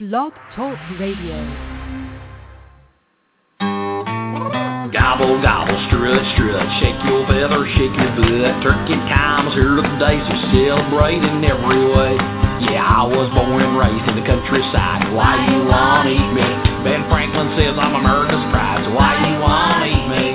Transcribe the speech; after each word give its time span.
Blog 0.00 0.32
Talk 0.56 0.80
Radio. 0.96 1.36
Gobble, 4.88 5.36
gobble, 5.44 5.76
strut, 5.92 6.24
strut, 6.32 6.64
shake 6.80 6.96
your 7.04 7.28
feather, 7.28 7.60
shake 7.76 7.92
your 7.92 8.12
butt. 8.16 8.64
Turkey 8.64 8.96
time's 9.12 9.52
here 9.52 9.84
today, 9.84 10.16
so 10.24 10.32
celebrate 10.48 11.20
in 11.20 11.44
every 11.44 11.84
way. 11.92 12.16
Yeah, 12.72 12.80
I 12.80 13.04
was 13.04 13.28
born 13.36 13.60
and 13.60 13.76
raised 13.76 14.08
in 14.08 14.16
the 14.16 14.24
countryside. 14.24 15.12
Why 15.12 15.36
you 15.52 15.60
wanna 15.68 16.08
eat 16.08 16.30
me? 16.40 16.48
Ben 16.88 17.04
Franklin 17.12 17.52
says 17.60 17.76
I'm 17.76 17.92
America's 17.92 18.48
pride, 18.48 18.80
so 18.88 18.96
why 18.96 19.20
you 19.28 19.44
wanna 19.44 19.92
eat 19.92 20.08
me? 20.08 20.26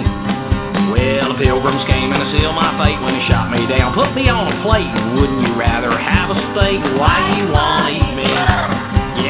Well, 0.93 1.33
the 1.33 1.37
pilgrims 1.41 1.81
came 1.89 2.13
and 2.13 2.29
sealed 2.29 2.53
my 2.53 2.77
fate 2.77 3.01
when 3.01 3.17
they 3.17 3.25
shot 3.25 3.49
me 3.49 3.65
down. 3.65 3.97
Put 3.97 4.13
me 4.13 4.29
on 4.29 4.53
a 4.53 4.55
plate, 4.61 4.93
wouldn't 5.17 5.41
you 5.49 5.57
rather 5.57 5.97
have 5.97 6.29
a 6.29 6.37
steak? 6.53 6.77
Why 7.01 7.41
you 7.41 7.49
wanna 7.49 7.89
eat 7.97 8.13
me? 8.21 8.76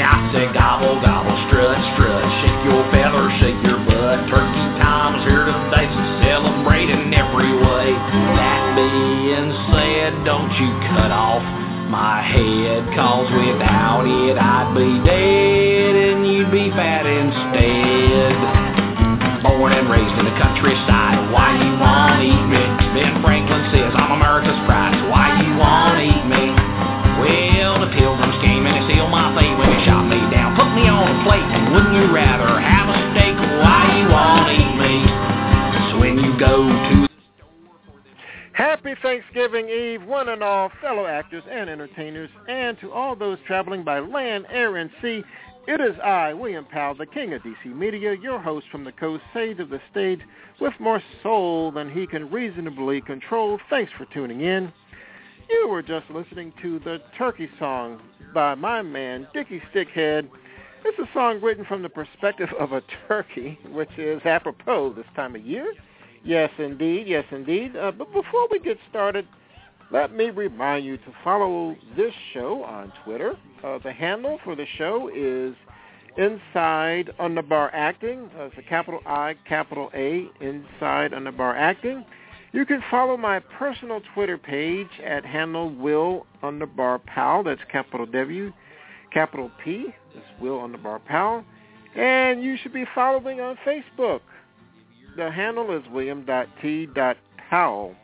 I 0.08 0.32
said 0.32 0.56
gobble, 0.56 1.04
gobble, 1.04 1.36
strut, 1.52 1.76
strut, 2.00 2.24
shake 2.40 2.62
your 2.64 2.80
feather, 2.96 3.28
shake 3.44 3.60
your 3.60 3.76
butt. 3.84 4.24
Turkey 4.32 4.68
time's 4.80 5.20
here 5.28 5.44
today, 5.44 5.84
so 5.92 6.02
celebrate 6.24 6.88
in 6.88 7.12
every 7.12 7.52
way. 7.52 7.92
That 8.40 8.72
being 8.80 9.52
said, 9.68 10.24
don't 10.24 10.48
you 10.56 10.72
cut 10.96 11.12
off 11.12 11.44
my 11.92 12.24
head, 12.24 12.88
cause 12.96 13.28
without 13.36 14.08
it 14.08 14.40
I'd 14.40 14.72
be 14.76 15.04
dead 15.04 15.94
and 15.96 16.24
you'd 16.24 16.52
be 16.56 16.72
fat 16.72 17.04
instead. 17.04 18.32
Born 19.44 19.76
and 19.76 19.92
raised 19.92 20.16
in 20.20 20.24
the 20.24 20.36
countryside, 20.40 21.32
why 21.36 21.52
you 21.60 21.72
wanna 21.80 22.24
eat 22.24 22.46
me? 22.48 22.64
Ben 22.96 23.20
Franklin 23.24 23.64
says 23.76 23.92
I'm 23.96 24.20
America's 24.20 24.60
Thanksgiving 39.48 39.74
Eve, 39.74 40.04
one 40.04 40.28
and 40.28 40.44
all 40.44 40.70
fellow 40.82 41.06
actors 41.06 41.44
and 41.50 41.70
entertainers, 41.70 42.30
and 42.50 42.78
to 42.82 42.92
all 42.92 43.16
those 43.16 43.38
traveling 43.48 43.82
by 43.82 44.00
land, 44.00 44.46
air, 44.50 44.76
and 44.76 44.90
sea. 45.02 45.24
It 45.68 45.80
is 45.80 45.98
I, 46.04 46.34
William 46.34 46.66
Powell, 46.66 46.96
the 46.96 47.06
king 47.06 47.34
of 47.34 47.42
DC 47.44 47.66
Media, 47.74 48.14
your 48.14 48.40
host 48.40 48.66
from 48.70 48.84
the 48.84 48.92
coast, 48.92 49.24
sage 49.34 49.60
of 49.60 49.70
the 49.70 49.80
stage, 49.90 50.20
with 50.60 50.74
more 50.82 51.02
soul 51.24 51.72
than 51.72 51.90
he 51.90 52.06
can 52.08 52.30
reasonably 52.30 53.00
control. 53.00 53.58
Thanks 53.70 53.90
for 53.98 54.04
tuning 54.14 54.42
in. 54.42 54.74
You 55.50 55.70
were 55.70 55.82
just 55.82 56.10
listening 56.10 56.52
to 56.62 56.80
the 56.80 57.02
Turkey 57.18 57.50
Song 57.58 58.02
by 58.34 58.54
my 58.56 58.82
man, 58.82 59.28
Dickie 59.34 59.64
Stickhead. 59.74 60.28
It's 60.84 61.00
a 61.00 61.08
song 61.14 61.40
written 61.42 61.64
from 61.64 61.84
the 61.84 61.90
perspective 61.90 62.50
of 62.60 62.74
a 62.74 62.84
turkey, 63.08 63.58
which 63.72 63.98
is 63.98 64.22
apropos 64.26 64.92
this 64.92 65.06
time 65.16 65.36
of 65.38 65.46
year. 65.46 65.74
Yes, 66.26 66.50
indeed. 66.58 67.08
Yes, 67.08 67.24
indeed. 67.32 67.78
Uh, 67.78 67.92
but 67.92 68.12
before 68.12 68.50
we 68.52 68.60
get 68.60 68.78
started, 68.90 69.26
let 69.92 70.14
me 70.14 70.30
remind 70.30 70.86
you 70.86 70.98
to 70.98 71.14
follow 71.24 71.76
this 71.96 72.14
show 72.34 72.64
on 72.64 72.92
Twitter. 73.04 73.38
Uh, 73.64 73.80
the 73.84 73.92
handle 73.92 74.40
for 74.44 74.56
the 74.56 74.66
show 74.78 75.10
is 75.14 75.56
Inside 76.18 77.12
Underbar 77.20 77.70
Acting. 77.74 78.30
Uh, 78.38 78.46
it's 78.46 78.56
a 78.58 78.64
capital 78.64 79.00
I, 79.06 79.36
capital 79.48 79.90
A, 79.94 80.28
Inside 80.42 81.12
Underbar 81.12 81.56
Acting. 81.56 82.04
You 82.54 82.66
can 82.66 82.82
follow 82.90 83.18
my 83.18 83.40
personal 83.40 84.02
Twitter 84.14 84.38
page 84.38 84.88
at 85.06 85.26
handle 85.26 85.70
Will 85.70 86.26
Underbar 86.44 87.06
Powell. 87.06 87.44
That's 87.44 87.62
capital 87.72 88.06
W, 88.08 88.52
capital 89.14 89.52
P. 89.64 89.88
That's 90.14 90.26
Will 90.42 90.60
Underbar 90.60 91.04
Powell. 91.06 91.44
And 91.96 92.44
you 92.44 92.58
should 92.62 92.74
be 92.74 92.86
following 92.94 93.42
on 93.42 93.58
Facebook. 93.66 94.22
The 95.16 95.32
handle 95.32 95.76
is 95.76 95.84
william.t.powell. 95.92 97.96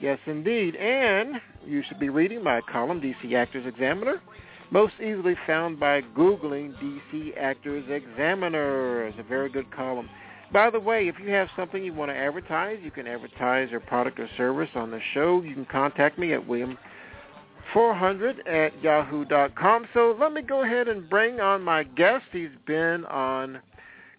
Yes, 0.00 0.18
indeed. 0.26 0.76
And 0.76 1.40
you 1.66 1.82
should 1.86 2.00
be 2.00 2.08
reading 2.08 2.42
my 2.42 2.60
column, 2.62 3.00
DC 3.00 3.34
Actors 3.34 3.66
Examiner, 3.66 4.20
most 4.70 4.94
easily 5.00 5.36
found 5.46 5.78
by 5.78 6.00
Googling 6.16 6.74
DC 6.82 7.36
Actors 7.36 7.84
Examiner. 7.90 9.06
It's 9.06 9.18
a 9.18 9.22
very 9.22 9.50
good 9.50 9.70
column. 9.70 10.08
By 10.52 10.70
the 10.70 10.80
way, 10.80 11.06
if 11.06 11.16
you 11.20 11.30
have 11.30 11.48
something 11.54 11.84
you 11.84 11.92
want 11.92 12.10
to 12.10 12.16
advertise, 12.16 12.78
you 12.82 12.90
can 12.90 13.06
advertise 13.06 13.70
your 13.70 13.80
product 13.80 14.18
or 14.18 14.28
service 14.36 14.70
on 14.74 14.90
the 14.90 15.00
show. 15.14 15.42
You 15.42 15.54
can 15.54 15.66
contact 15.66 16.18
me 16.18 16.32
at 16.32 16.40
william400 16.48 16.76
at 18.48 18.82
yahoo.com. 18.82 19.86
So 19.92 20.16
let 20.18 20.32
me 20.32 20.42
go 20.42 20.64
ahead 20.64 20.88
and 20.88 21.08
bring 21.08 21.40
on 21.40 21.62
my 21.62 21.84
guest. 21.84 22.24
He's 22.32 22.48
been 22.66 23.04
on 23.04 23.60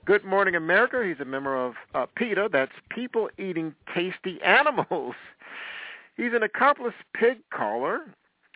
Good 0.06 0.24
Morning 0.24 0.56
America. 0.56 1.04
He's 1.06 1.20
a 1.20 1.26
member 1.26 1.56
of 1.62 1.74
uh, 1.94 2.06
PETA. 2.16 2.50
That's 2.52 2.72
People 2.90 3.30
Eating 3.38 3.76
Tasty 3.94 4.42
Animals. 4.42 5.16
He's 6.22 6.34
an 6.36 6.44
accomplished 6.44 6.98
pig 7.16 7.40
caller, 7.52 8.02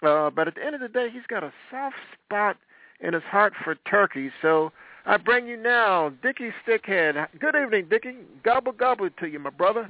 uh, 0.04 0.30
but 0.30 0.48
at 0.48 0.54
the 0.54 0.64
end 0.64 0.76
of 0.76 0.82
the 0.82 0.88
day, 0.88 1.08
he's 1.12 1.26
got 1.28 1.44
a 1.44 1.52
soft 1.72 1.96
spot 2.14 2.58
in 3.00 3.16
his 3.16 3.24
heart 3.24 3.54
for 3.64 3.74
turkeys. 3.90 4.30
So 4.40 4.72
I 5.08 5.18
bring 5.18 5.48
you 5.48 5.58
now, 5.58 6.10
Dickie 6.22 6.52
Stickhead. 6.64 7.16
Good 7.40 7.56
evening, 7.56 7.88
Dickie. 7.90 8.18
Gobble 8.44 8.72
gobble 8.72 9.10
to 9.10 9.26
you, 9.28 9.40
my 9.40 9.50
brother. 9.50 9.90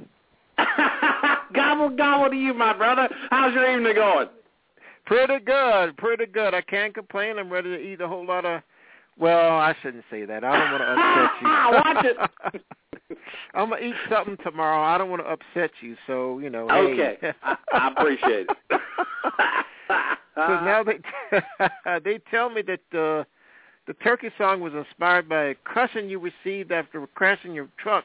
gobble 1.54 1.94
gobble 1.94 2.30
to 2.30 2.36
you, 2.36 2.54
my 2.54 2.72
brother. 2.72 3.10
How's 3.28 3.52
your 3.52 3.70
evening 3.70 3.94
going? 3.94 4.28
Pretty 5.04 5.44
good, 5.44 5.98
pretty 5.98 6.24
good. 6.24 6.54
I 6.54 6.62
can't 6.62 6.94
complain. 6.94 7.38
I'm 7.38 7.52
ready 7.52 7.76
to 7.76 7.78
eat 7.78 8.00
a 8.00 8.08
whole 8.08 8.26
lot 8.26 8.46
of. 8.46 8.62
Well, 9.18 9.50
I 9.50 9.76
shouldn't 9.82 10.04
say 10.10 10.24
that. 10.24 10.44
I 10.44 10.58
don't 10.58 10.72
want 10.72 10.82
to 10.82 12.06
upset 12.06 12.14
you. 12.14 12.14
Watch 12.24 12.54
it. 12.54 12.62
I'm 13.54 13.70
gonna 13.70 13.82
eat 13.82 13.94
something 14.10 14.36
tomorrow. 14.42 14.82
I 14.82 14.98
don't 14.98 15.10
want 15.10 15.22
to 15.22 15.28
upset 15.28 15.70
you, 15.80 15.96
so 16.06 16.38
you 16.38 16.50
know. 16.50 16.68
Okay, 16.70 17.18
hey. 17.20 17.32
I, 17.42 17.56
I 17.72 17.88
appreciate 17.96 18.48
it. 18.48 18.56
so 20.34 20.64
now 20.64 20.82
they 20.84 20.98
they 22.04 22.18
tell 22.30 22.50
me 22.50 22.62
that 22.62 22.98
uh, 22.98 23.24
the 23.86 23.94
turkey 24.02 24.30
song 24.38 24.60
was 24.60 24.72
inspired 24.74 25.28
by 25.28 25.44
a 25.44 25.54
caution 25.72 26.08
you 26.08 26.18
received 26.18 26.72
after 26.72 27.06
crashing 27.14 27.52
your 27.52 27.68
truck 27.78 28.04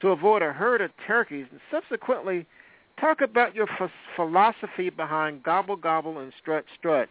to 0.00 0.08
avoid 0.08 0.42
a 0.42 0.52
herd 0.52 0.80
of 0.80 0.90
turkeys, 1.06 1.46
and 1.50 1.60
subsequently 1.70 2.46
talk 2.98 3.20
about 3.20 3.54
your 3.54 3.68
philosophy 4.16 4.90
behind 4.90 5.42
gobble 5.42 5.76
gobble 5.76 6.18
and 6.18 6.32
strut 6.40 6.64
strut. 6.78 7.08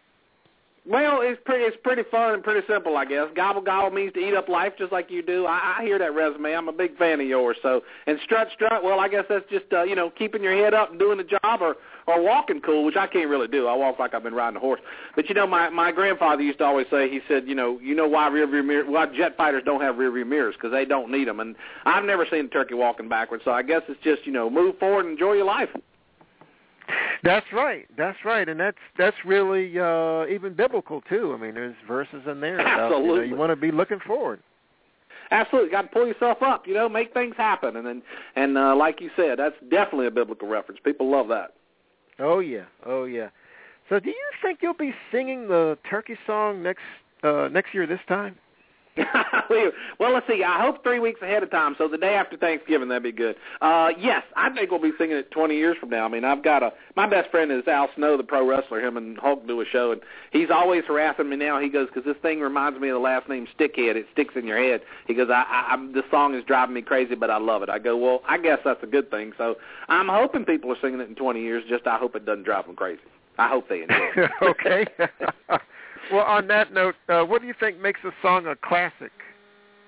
Well, 0.87 1.19
it's 1.21 1.39
pretty 1.45 1.65
it's 1.65 1.77
pretty 1.83 2.03
fun 2.09 2.33
and 2.33 2.43
pretty 2.43 2.65
simple, 2.67 2.95
I 2.97 3.05
guess. 3.05 3.27
Gobble 3.35 3.61
gobble 3.61 3.91
means 3.91 4.13
to 4.13 4.19
eat 4.19 4.33
up 4.33 4.47
life 4.47 4.73
just 4.77 4.91
like 4.91 5.11
you 5.11 5.21
do. 5.21 5.45
I, 5.45 5.77
I 5.79 5.83
hear 5.83 5.99
that 5.99 6.13
resume. 6.15 6.53
I'm 6.53 6.69
a 6.69 6.73
big 6.73 6.97
fan 6.97 7.19
of 7.19 7.27
yours. 7.27 7.57
So, 7.61 7.81
and 8.07 8.17
strut 8.23 8.47
strut, 8.53 8.83
well, 8.83 8.99
I 8.99 9.09
guess 9.09 9.25
that's 9.27 9.47
just 9.51 9.65
uh, 9.73 9.83
you 9.83 9.95
know 9.95 10.09
keeping 10.09 10.41
your 10.41 10.55
head 10.55 10.73
up 10.73 10.91
and 10.91 10.99
doing 10.99 11.17
the 11.17 11.25
job, 11.25 11.61
or 11.61 11.75
or 12.07 12.23
walking 12.23 12.61
cool, 12.61 12.85
which 12.85 12.95
I 12.95 13.07
can't 13.07 13.29
really 13.29 13.47
do. 13.47 13.67
I 13.67 13.75
walk 13.75 13.99
like 13.99 14.13
I've 14.13 14.23
been 14.23 14.33
riding 14.33 14.57
a 14.57 14.59
horse. 14.59 14.79
But 15.15 15.27
you 15.27 15.35
know, 15.35 15.45
my 15.45 15.69
my 15.69 15.91
grandfather 15.91 16.41
used 16.41 16.59
to 16.59 16.65
always 16.65 16.87
say, 16.89 17.09
he 17.09 17.19
said, 17.27 17.47
you 17.47 17.55
know, 17.55 17.77
you 17.79 17.93
know 17.93 18.07
why 18.07 18.27
rear 18.29 18.47
view 18.47 18.63
mirror, 18.63 18.89
why 18.89 19.05
jet 19.15 19.35
fighters 19.35 19.63
don't 19.65 19.81
have 19.81 19.97
rear 19.97 20.11
view 20.11 20.25
mirrors 20.25 20.55
because 20.55 20.71
they 20.71 20.85
don't 20.85 21.11
need 21.11 21.27
them. 21.27 21.39
And 21.39 21.55
I've 21.85 22.05
never 22.05 22.25
seen 22.31 22.45
a 22.45 22.49
turkey 22.49 22.73
walking 22.73 23.09
backwards. 23.09 23.43
So 23.43 23.51
I 23.51 23.63
guess 23.63 23.81
it's 23.89 24.01
just 24.03 24.25
you 24.25 24.31
know 24.31 24.49
move 24.49 24.79
forward 24.79 25.05
and 25.05 25.11
enjoy 25.11 25.33
your 25.33 25.45
life. 25.45 25.69
That's 27.23 27.45
right. 27.51 27.85
That's 27.97 28.17
right, 28.23 28.47
and 28.47 28.59
that's 28.59 28.77
that's 28.97 29.17
really 29.25 29.77
uh 29.79 30.25
even 30.27 30.53
biblical 30.53 31.01
too. 31.01 31.33
I 31.37 31.41
mean, 31.41 31.55
there's 31.55 31.75
verses 31.87 32.23
in 32.27 32.39
there. 32.39 32.59
About, 32.59 32.91
Absolutely. 32.91 33.09
You, 33.09 33.15
know, 33.15 33.23
you 33.23 33.35
want 33.35 33.51
to 33.51 33.55
be 33.55 33.71
looking 33.71 33.99
forward. 33.99 34.41
Absolutely, 35.31 35.69
got 35.69 35.83
to 35.83 35.87
pull 35.89 36.07
yourself 36.07 36.41
up. 36.41 36.65
You 36.65 36.73
know, 36.73 36.89
make 36.89 37.13
things 37.13 37.35
happen, 37.37 37.75
and 37.75 37.85
then 37.85 38.01
and 38.35 38.57
uh, 38.57 38.75
like 38.75 39.01
you 39.01 39.09
said, 39.15 39.37
that's 39.37 39.55
definitely 39.69 40.07
a 40.07 40.11
biblical 40.11 40.47
reference. 40.47 40.79
People 40.83 41.11
love 41.11 41.27
that. 41.27 41.53
Oh 42.19 42.39
yeah, 42.39 42.65
oh 42.85 43.03
yeah. 43.03 43.29
So, 43.89 43.99
do 43.99 44.09
you 44.09 44.29
think 44.41 44.59
you'll 44.61 44.73
be 44.73 44.93
singing 45.11 45.47
the 45.47 45.77
turkey 45.89 46.17
song 46.25 46.63
next 46.63 46.81
uh 47.23 47.49
next 47.51 47.73
year 47.73 47.85
this 47.85 47.99
time? 48.07 48.35
well, 49.99 50.13
let's 50.13 50.27
see. 50.27 50.43
I 50.43 50.61
hope 50.61 50.83
three 50.83 50.99
weeks 50.99 51.21
ahead 51.21 51.43
of 51.43 51.51
time, 51.51 51.75
so 51.77 51.87
the 51.87 51.97
day 51.97 52.15
after 52.15 52.37
Thanksgiving, 52.37 52.89
that'd 52.89 53.03
be 53.03 53.11
good. 53.11 53.35
Uh, 53.61 53.89
yes, 53.97 54.23
I 54.35 54.49
think 54.49 54.71
we'll 54.71 54.81
be 54.81 54.91
singing 54.97 55.17
it 55.17 55.31
20 55.31 55.55
years 55.55 55.77
from 55.79 55.89
now. 55.89 56.05
I 56.05 56.07
mean, 56.09 56.25
I've 56.25 56.43
got 56.43 56.63
a 56.63 56.73
my 56.95 57.07
best 57.07 57.31
friend 57.31 57.51
is 57.51 57.67
Al 57.67 57.89
Snow, 57.95 58.17
the 58.17 58.23
pro 58.23 58.47
wrestler. 58.47 58.81
Him 58.81 58.97
and 58.97 59.17
Hulk 59.17 59.47
do 59.47 59.61
a 59.61 59.65
show, 59.65 59.91
and 59.91 60.01
he's 60.31 60.49
always 60.49 60.83
harassing 60.85 61.29
me 61.29 61.35
now. 61.35 61.59
He 61.59 61.69
goes, 61.69 61.87
"Because 61.87 62.03
this 62.03 62.21
thing 62.21 62.41
reminds 62.41 62.79
me 62.79 62.89
of 62.89 62.95
the 62.95 62.99
last 62.99 63.29
name 63.29 63.47
Stickhead. 63.57 63.95
It 63.95 64.07
sticks 64.11 64.35
in 64.35 64.45
your 64.45 64.61
head." 64.61 64.81
He 65.07 65.13
goes, 65.13 65.29
"I, 65.29 65.43
I 65.47 65.73
I'm, 65.73 65.93
this 65.93 66.05
song 66.11 66.35
is 66.35 66.43
driving 66.43 66.75
me 66.75 66.81
crazy, 66.81 67.15
but 67.15 67.29
I 67.29 67.37
love 67.37 67.63
it." 67.63 67.69
I 67.69 67.79
go, 67.79 67.95
"Well, 67.95 68.21
I 68.27 68.37
guess 68.37 68.59
that's 68.65 68.83
a 68.83 68.87
good 68.87 69.09
thing." 69.09 69.33
So 69.37 69.55
I'm 69.87 70.07
hoping 70.07 70.45
people 70.45 70.71
are 70.71 70.79
singing 70.81 70.99
it 70.99 71.09
in 71.09 71.15
20 71.15 71.41
years. 71.41 71.63
Just 71.69 71.87
I 71.87 71.97
hope 71.97 72.15
it 72.15 72.25
doesn't 72.25 72.43
drive 72.43 72.65
them 72.65 72.75
crazy. 72.75 73.01
I 73.39 73.47
hope 73.47 73.69
they 73.69 73.83
enjoy 73.83 74.09
it. 74.17 74.31
okay. 74.43 74.85
well, 76.11 76.25
on 76.25 76.47
that 76.47 76.73
note, 76.73 76.95
uh, 77.07 77.23
what 77.23 77.41
do 77.41 77.47
you 77.47 77.53
think 77.57 77.79
makes 77.79 78.01
a 78.03 78.11
song 78.21 78.47
a 78.47 78.55
classic? 78.55 79.11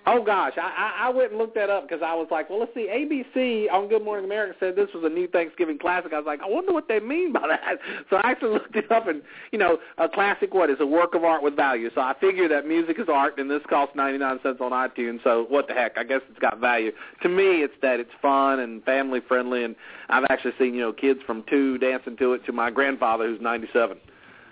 Oh 0.08 0.24
gosh, 0.24 0.54
I, 0.58 0.62
I 0.62 1.08
I 1.08 1.10
went 1.10 1.30
and 1.30 1.38
looked 1.38 1.54
that 1.54 1.70
up 1.70 1.88
because 1.88 2.02
I 2.04 2.16
was 2.16 2.28
like, 2.32 2.50
well, 2.50 2.60
let's 2.60 2.74
see. 2.74 2.90
ABC 2.90 3.72
on 3.72 3.88
Good 3.88 4.04
Morning 4.04 4.26
America 4.26 4.56
said 4.60 4.76
this 4.76 4.90
was 4.96 5.04
a 5.04 5.10
new 5.10 5.28
Thanksgiving 5.28 5.78
classic. 5.78 6.12
I 6.12 6.18
was 6.18 6.26
like, 6.26 6.42
I 6.42 6.48
wonder 6.48 6.74
what 6.74 6.88
they 6.88 7.00
mean 7.00 7.32
by 7.32 7.48
that. 7.48 7.78
So 8.10 8.18
I 8.18 8.32
actually 8.32 8.54
looked 8.54 8.76
it 8.76 8.92
up, 8.92 9.08
and 9.08 9.22
you 9.52 9.60
know, 9.60 9.78
a 9.98 10.10
classic 10.10 10.54
what 10.54 10.70
is 10.70 10.78
a 10.80 10.86
work 10.86 11.14
of 11.14 11.24
art 11.24 11.44
with 11.44 11.56
value. 11.56 11.90
So 11.94 12.02
I 12.02 12.16
figure 12.20 12.48
that 12.50 12.66
music 12.66 13.00
is 13.00 13.08
art, 13.10 13.38
and 13.38 13.50
this 13.50 13.62
costs 13.70 13.96
ninety 13.96 14.18
nine 14.18 14.40
cents 14.42 14.60
on 14.60 14.72
iTunes. 14.72 15.24
So 15.24 15.46
what 15.50 15.68
the 15.68 15.74
heck? 15.74 15.98
I 15.98 16.04
guess 16.04 16.22
it's 16.30 16.40
got 16.40 16.60
value. 16.60 16.92
To 17.22 17.30
me, 17.30 17.62
it's 17.62 17.74
that 17.84 18.00
it's 18.00 18.12
fun 18.22 18.60
and 18.60 18.84
family 18.84 19.22
friendly, 19.28 19.64
and 19.64 19.76
I've 20.10 20.26
actually 20.30 20.54
seen 20.58 20.74
you 20.74 20.82
know 20.82 20.94
kids 20.94 21.20
from 21.28 21.44
two 21.50 21.78
dancing 21.78 22.18
to 22.18 22.34
it 22.34 22.46
to 22.48 22.52
my 22.52 22.72
grandfather 22.72 23.28
who's 23.28 23.42
ninety 23.42 23.68
seven, 23.72 23.98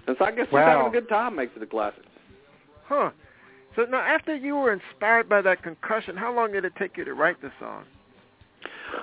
and 0.05 0.15
so 0.19 0.25
I 0.25 0.31
guess 0.31 0.47
wow. 0.51 0.59
just 0.59 0.69
having 0.69 0.87
a 0.87 1.01
good 1.01 1.09
time 1.09 1.35
makes 1.35 1.53
it 1.55 1.63
a 1.63 1.67
classic. 1.67 2.03
Huh. 2.85 3.09
So 3.75 3.83
now, 3.83 4.01
after 4.01 4.35
you 4.35 4.55
were 4.55 4.73
inspired 4.73 5.29
by 5.29 5.41
that 5.41 5.63
concussion, 5.63 6.17
how 6.17 6.33
long 6.33 6.51
did 6.51 6.65
it 6.65 6.73
take 6.77 6.97
you 6.97 7.05
to 7.05 7.13
write 7.13 7.41
the 7.41 7.51
song? 7.59 7.85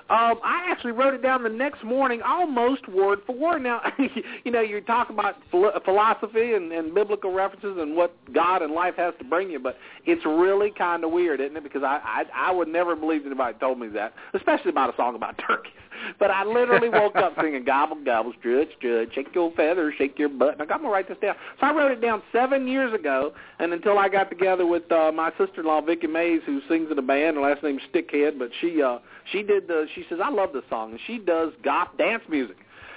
Um, 0.09 0.39
I 0.45 0.69
actually 0.71 0.93
wrote 0.93 1.15
it 1.15 1.23
down 1.23 1.43
the 1.43 1.49
next 1.49 1.85
morning, 1.85 2.21
almost 2.23 2.89
word 2.89 3.21
for 3.27 3.35
word. 3.35 3.63
Now, 3.63 3.81
you 4.45 4.53
know, 4.53 4.61
you 4.61 4.81
talk 4.81 5.11
about 5.11 5.37
philosophy 5.51 6.55
and, 6.55 6.73
and 6.73 6.95
biblical 6.95 7.33
references 7.33 7.77
and 7.79 7.97
what 7.97 8.15
God 8.33 8.63
and 8.63 8.73
life 8.73 8.95
has 8.97 9.15
to 9.19 9.25
bring 9.25 9.51
you, 9.51 9.59
but 9.59 9.77
it's 10.05 10.25
really 10.25 10.71
kind 10.71 11.05
of 11.05 11.11
weird, 11.11 11.41
isn't 11.41 11.57
it? 11.57 11.63
Because 11.63 11.83
I, 11.83 12.01
I 12.05 12.49
I 12.49 12.53
would 12.53 12.69
never 12.69 12.95
believe 12.95 13.27
anybody 13.27 13.59
told 13.59 13.79
me 13.79 13.89
that, 13.89 14.15
especially 14.35 14.71
about 14.71 14.93
a 14.93 14.97
song 14.97 15.15
about 15.15 15.39
turkeys. 15.47 15.73
But 16.19 16.31
I 16.31 16.45
literally 16.45 16.89
woke 16.89 17.17
up 17.17 17.35
singing 17.41 17.65
gobble 17.65 17.97
gobble, 18.05 18.33
strut 18.39 18.69
strut, 18.79 19.09
shake 19.15 19.35
your 19.35 19.53
feathers, 19.53 19.95
shake 19.99 20.19
your 20.19 20.29
butt. 20.29 20.55
And 20.55 20.63
I'm 20.63 20.69
gonna 20.69 20.89
write 20.89 21.09
this 21.09 21.19
down. 21.21 21.35
So 21.61 21.67
I 21.67 21.73
wrote 21.75 21.93
it 21.93 22.01
down 22.01 22.23
seven 22.33 22.67
years 22.67 22.93
ago, 22.93 23.33
and 23.59 23.73
until 23.73 23.99
I 23.99 24.09
got 24.09 24.31
together 24.31 24.67
with 24.67 24.91
uh, 24.91 25.13
my 25.13 25.31
sister-in-law 25.39 25.83
Vicki 25.83 26.07
Mays, 26.07 26.41
who 26.47 26.61
sings 26.69 26.91
in 26.91 26.99
a 26.99 27.03
band. 27.03 27.37
Her 27.37 27.43
last 27.43 27.63
name's 27.63 27.83
Stickhead, 27.93 28.39
but 28.39 28.51
she 28.61 28.83
uh 28.83 28.99
she 29.33 29.43
did 29.43 29.69
the. 29.69 29.87
She 29.95 30.05
says 30.09 30.19
I 30.23 30.31
love 30.31 30.53
this 30.53 30.65
song, 30.69 30.93
and 30.93 31.01
she 31.07 31.19
does 31.19 31.53
goth 31.63 31.89
dance 31.99 32.23
music. 32.29 32.57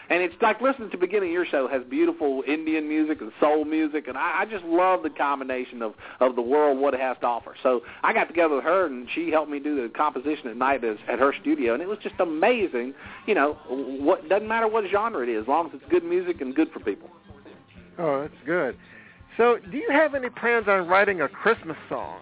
And 0.10 0.24
it's 0.24 0.34
like 0.42 0.60
listening 0.60 0.90
to 0.90 0.98
the 0.98 1.02
beginning 1.02 1.30
of 1.30 1.34
your 1.34 1.46
show 1.46 1.68
has 1.68 1.84
beautiful 1.84 2.44
Indian 2.48 2.88
music 2.88 3.22
and 3.22 3.32
soul 3.40 3.64
music, 3.64 4.08
and 4.08 4.18
I, 4.18 4.42
I 4.42 4.46
just 4.46 4.66
love 4.66 5.04
the 5.04 5.10
combination 5.12 5.82
of 5.82 5.94
of 6.20 6.36
the 6.36 6.42
world 6.42 6.80
what 6.80 6.96
it 6.96 7.00
has 7.00 7.18
to 7.22 7.28
offer. 7.28 7.56
So 7.62 7.82
I 8.02 8.12
got 8.14 8.28
together 8.28 8.56
with 8.56 8.64
her, 8.64 8.88
and 8.88 9.08
she 9.14 9.30
helped 9.30 9.52
me 9.52 9.60
do 9.60 9.82
the 9.82 9.90
composition 9.90 10.48
at 10.48 10.58
night 10.58 10.84
as, 10.84 10.98
at 11.08 11.20
her 11.20 11.34
studio, 11.40 11.74
and 11.74 11.84
it 11.84 11.88
was 11.88 12.00
just 12.02 12.16
amazing. 12.20 12.96
You 13.28 13.36
know, 13.36 13.54
what 13.68 14.28
doesn't 14.30 14.48
matter 14.48 14.68
what 14.68 14.86
genre 14.92 15.22
it 15.22 15.30
is, 15.30 15.44
as 15.44 15.48
long 15.48 15.68
as 15.68 15.74
it's 15.76 15.92
good 15.92 16.04
music 16.04 16.42
and 16.42 16.56
good 16.56 16.72
for 16.72 16.80
people. 16.80 17.10
Oh, 18.00 18.22
that's 18.22 18.46
good. 18.46 18.78
So, 19.38 19.58
do 19.72 19.78
you 19.78 19.90
have 19.92 20.16
any 20.16 20.30
plans 20.30 20.68
on 20.68 20.88
writing 20.88 21.22
a 21.22 21.28
Christmas 21.28 21.78
song? 21.88 22.22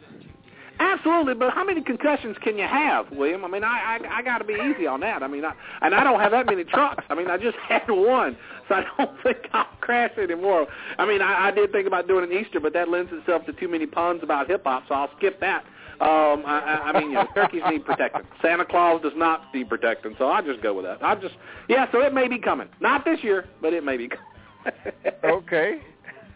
Absolutely, 0.79 1.33
but 1.33 1.53
how 1.53 1.63
many 1.63 1.81
concussions 1.81 2.37
can 2.41 2.57
you 2.57 2.67
have, 2.67 3.09
William? 3.11 3.43
I 3.43 3.47
mean, 3.47 3.63
I 3.63 3.99
I, 3.99 4.17
I 4.17 4.21
got 4.21 4.37
to 4.39 4.43
be 4.43 4.53
easy 4.53 4.85
on 4.85 4.99
that. 4.99 5.23
I 5.23 5.27
mean, 5.27 5.43
I, 5.43 5.53
and 5.81 5.95
I 5.95 6.03
don't 6.03 6.19
have 6.19 6.31
that 6.31 6.45
many 6.45 6.63
trucks. 6.63 7.03
I 7.09 7.15
mean, 7.15 7.29
I 7.29 7.37
just 7.37 7.57
had 7.67 7.89
one, 7.89 8.37
so 8.67 8.75
I 8.75 8.85
don't 8.97 9.11
think 9.23 9.37
I'll 9.53 9.65
crash 9.81 10.11
anymore. 10.17 10.67
I 10.97 11.05
mean, 11.07 11.21
I, 11.21 11.47
I 11.47 11.51
did 11.51 11.71
think 11.71 11.87
about 11.87 12.07
doing 12.07 12.29
an 12.29 12.37
Easter, 12.37 12.59
but 12.59 12.73
that 12.73 12.89
lends 12.89 13.11
itself 13.11 13.45
to 13.47 13.53
too 13.53 13.67
many 13.67 13.85
puns 13.87 14.21
about 14.23 14.47
hip 14.47 14.63
hop, 14.65 14.83
so 14.87 14.95
I'll 14.95 15.09
skip 15.17 15.39
that. 15.39 15.63
Um, 15.99 16.43
I, 16.45 16.91
I 16.93 16.99
mean, 16.99 17.09
you 17.09 17.15
know, 17.15 17.27
turkeys 17.33 17.63
need 17.67 17.83
protecting. 17.83 18.21
Santa 18.39 18.65
Claus 18.65 19.01
does 19.01 19.13
not 19.15 19.51
need 19.51 19.67
protecting, 19.67 20.13
so 20.19 20.29
I'll 20.29 20.43
just 20.43 20.61
go 20.61 20.75
with 20.75 20.85
that. 20.85 21.03
I'll 21.03 21.19
just, 21.19 21.33
yeah. 21.67 21.91
So 21.91 22.01
it 22.01 22.13
may 22.13 22.27
be 22.27 22.37
coming, 22.37 22.69
not 22.79 23.03
this 23.03 23.23
year, 23.23 23.45
but 23.63 23.73
it 23.73 23.83
may 23.83 23.97
be. 23.97 24.09
coming. 24.09 24.73
okay. 25.23 25.81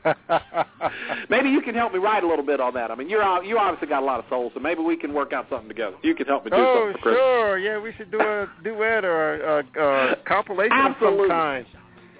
maybe 1.29 1.49
you 1.49 1.61
can 1.61 1.75
help 1.75 1.93
me 1.93 1.99
write 1.99 2.23
a 2.23 2.27
little 2.27 2.45
bit 2.45 2.59
on 2.59 2.73
that. 2.73 2.91
I 2.91 2.95
mean, 2.95 3.09
you're 3.09 3.21
you 3.43 3.57
obviously 3.57 3.87
got 3.87 4.03
a 4.03 4.05
lot 4.05 4.19
of 4.19 4.25
soul, 4.29 4.51
so 4.53 4.59
maybe 4.59 4.81
we 4.81 4.97
can 4.97 5.13
work 5.13 5.33
out 5.33 5.47
something 5.49 5.67
together. 5.67 5.95
You 6.01 6.15
can 6.15 6.27
help 6.27 6.45
me 6.45 6.51
do 6.51 6.57
oh, 6.57 6.85
something 6.85 7.01
for 7.01 7.01
Christmas. 7.01 7.19
sure. 7.19 7.57
Yeah, 7.59 7.79
we 7.79 7.93
should 7.97 8.11
do 8.11 8.19
a 8.19 8.47
duet 8.63 9.05
or 9.05 9.59
a, 9.59 9.63
a, 9.79 10.13
a 10.13 10.15
compilation 10.27 10.73
Absolutely. 10.73 11.25
of 11.25 11.29
some 11.29 11.37
kind. 11.37 11.65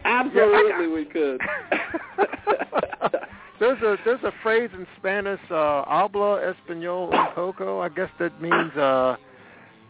Absolutely, 0.03 0.87
we 0.87 1.05
could. 1.05 1.39
there's 3.59 3.81
a 3.81 3.97
there's 4.03 4.23
a 4.23 4.31
phrase 4.41 4.69
in 4.73 4.87
Spanish, 4.97 5.39
uh, 5.51 5.83
habla 5.85 6.53
español 6.53 7.13
un 7.13 7.27
poco. 7.35 7.79
I 7.79 7.89
guess 7.89 8.09
that 8.19 8.41
means 8.41 8.75
uh, 8.75 9.15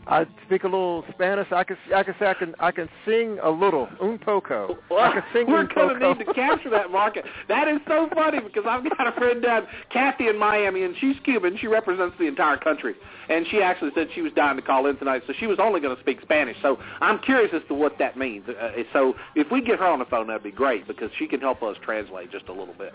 I 0.08 0.26
speak 0.46 0.64
a 0.64 0.68
little 0.68 1.06
Spanish. 1.14 1.48
I 1.52 1.64
can 1.64 1.78
I 1.96 2.04
can 2.04 2.16
say 2.20 2.28
I 2.28 2.34
can 2.34 2.56
I 2.60 2.72
can 2.72 2.90
sing 3.06 3.38
a 3.42 3.50
little 3.50 3.88
un 4.02 4.18
poco. 4.18 4.78
Well, 4.90 5.00
I 5.00 5.14
can 5.14 5.24
sing 5.32 5.48
we're 5.48 5.68
going 5.68 6.00
to 6.00 6.08
need 6.14 6.26
to 6.26 6.34
capture 6.34 6.70
that 6.72 6.92
market. 6.92 7.26
That 7.48 7.68
is 7.68 7.80
so 7.88 8.10
funny 8.14 8.40
because 8.40 8.64
I've 8.68 8.84
got 8.98 9.08
a 9.08 9.12
friend 9.14 9.42
down, 9.42 9.68
Kathy 9.92 10.28
in 10.28 10.40
Miami, 10.40 10.84
and 10.84 10.96
she's 11.00 11.16
Cuban. 11.24 11.58
She 11.60 11.68
represents 11.68 12.16
the 12.18 12.26
entire 12.26 12.58
country, 12.58 12.96
and 13.30 13.46
she 13.52 13.62
actually 13.62 13.92
said 13.94 14.08
she 14.16 14.22
was 14.22 14.34
dying 14.34 14.56
to 14.56 14.62
call 14.64 14.88
in 14.88 14.98
tonight, 14.98 15.22
so 15.28 15.34
she 15.40 15.46
was 15.48 15.60
only 15.60 15.80
going 15.80 15.96
to 15.96 16.02
speak 16.02 16.20
Spanish. 16.22 16.58
So 16.62 16.80
I'm 17.00 17.20
curious 17.20 17.52
as 17.54 17.62
to 17.68 17.76
what 17.76 17.98
that 18.00 18.18
means. 18.18 18.50
Uh, 18.50 18.72
so 18.92 19.14
if 19.36 19.52
we 19.52 19.62
get 19.62 19.80
her 19.80 19.86
on 19.86 20.00
the 20.00 20.06
phone, 20.06 20.28
that'd 20.28 20.44
be 20.44 20.52
great 20.52 20.88
because 20.88 21.12
she 21.20 21.28
can 21.28 21.40
help 21.40 21.62
us 21.62 21.78
translate 21.84 22.32
just 22.32 22.48
a 22.48 22.54
little 22.54 22.76
bit. 22.78 22.94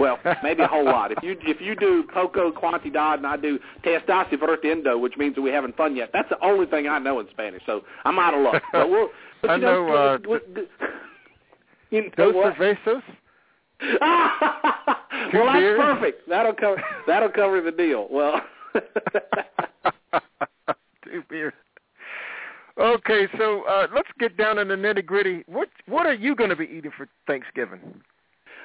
Well, 0.00 0.18
maybe 0.42 0.62
a 0.62 0.66
whole 0.66 0.84
lot. 0.84 1.12
If 1.12 1.22
you 1.22 1.36
if 1.42 1.60
you 1.60 1.76
do 1.76 2.04
poco 2.12 2.50
quantidad 2.50 3.18
and 3.18 3.26
I 3.26 3.36
do 3.36 3.58
te 3.84 3.90
estás 3.96 4.28
divertiendo, 4.28 4.98
which 5.00 5.16
means 5.16 5.36
that 5.36 5.42
we 5.42 5.50
haven't 5.50 5.76
fun 5.76 5.94
yet, 5.94 6.10
that's 6.12 6.28
the 6.28 6.38
only 6.44 6.66
thing 6.66 6.88
I 6.88 6.98
know 6.98 7.20
in 7.20 7.28
Spanish. 7.30 7.62
So 7.64 7.82
I'm 8.04 8.18
out 8.18 8.34
of 8.34 8.40
luck. 8.40 8.62
But 8.72 8.90
we'll, 8.90 9.08
but 9.40 9.50
I 9.50 9.54
you 9.56 9.62
know, 9.62 9.86
know, 9.86 9.94
uh, 9.94 10.18
we- 10.28 10.40
we- 10.54 10.68
you 11.96 12.02
know 12.18 12.32
Dos 12.32 12.34
what? 12.34 12.54
cervezas. 12.54 13.02
well, 14.00 15.46
that's 15.46 15.58
beers? 15.58 15.80
perfect. 15.80 16.28
That'll 16.28 16.54
cover 16.54 16.82
that'll 17.06 17.28
cover 17.30 17.60
the 17.60 17.70
deal. 17.72 18.08
Well, 18.10 18.40
Two 21.04 21.22
beers. 21.28 21.52
Okay, 22.76 23.28
so 23.38 23.62
uh, 23.68 23.86
let's 23.94 24.08
get 24.18 24.36
down 24.36 24.58
in 24.58 24.66
the 24.66 24.74
nitty 24.74 25.06
gritty. 25.06 25.44
What 25.46 25.68
what 25.86 26.06
are 26.06 26.14
you 26.14 26.34
going 26.34 26.50
to 26.50 26.56
be 26.56 26.64
eating 26.64 26.90
for 26.96 27.06
Thanksgiving? 27.28 27.78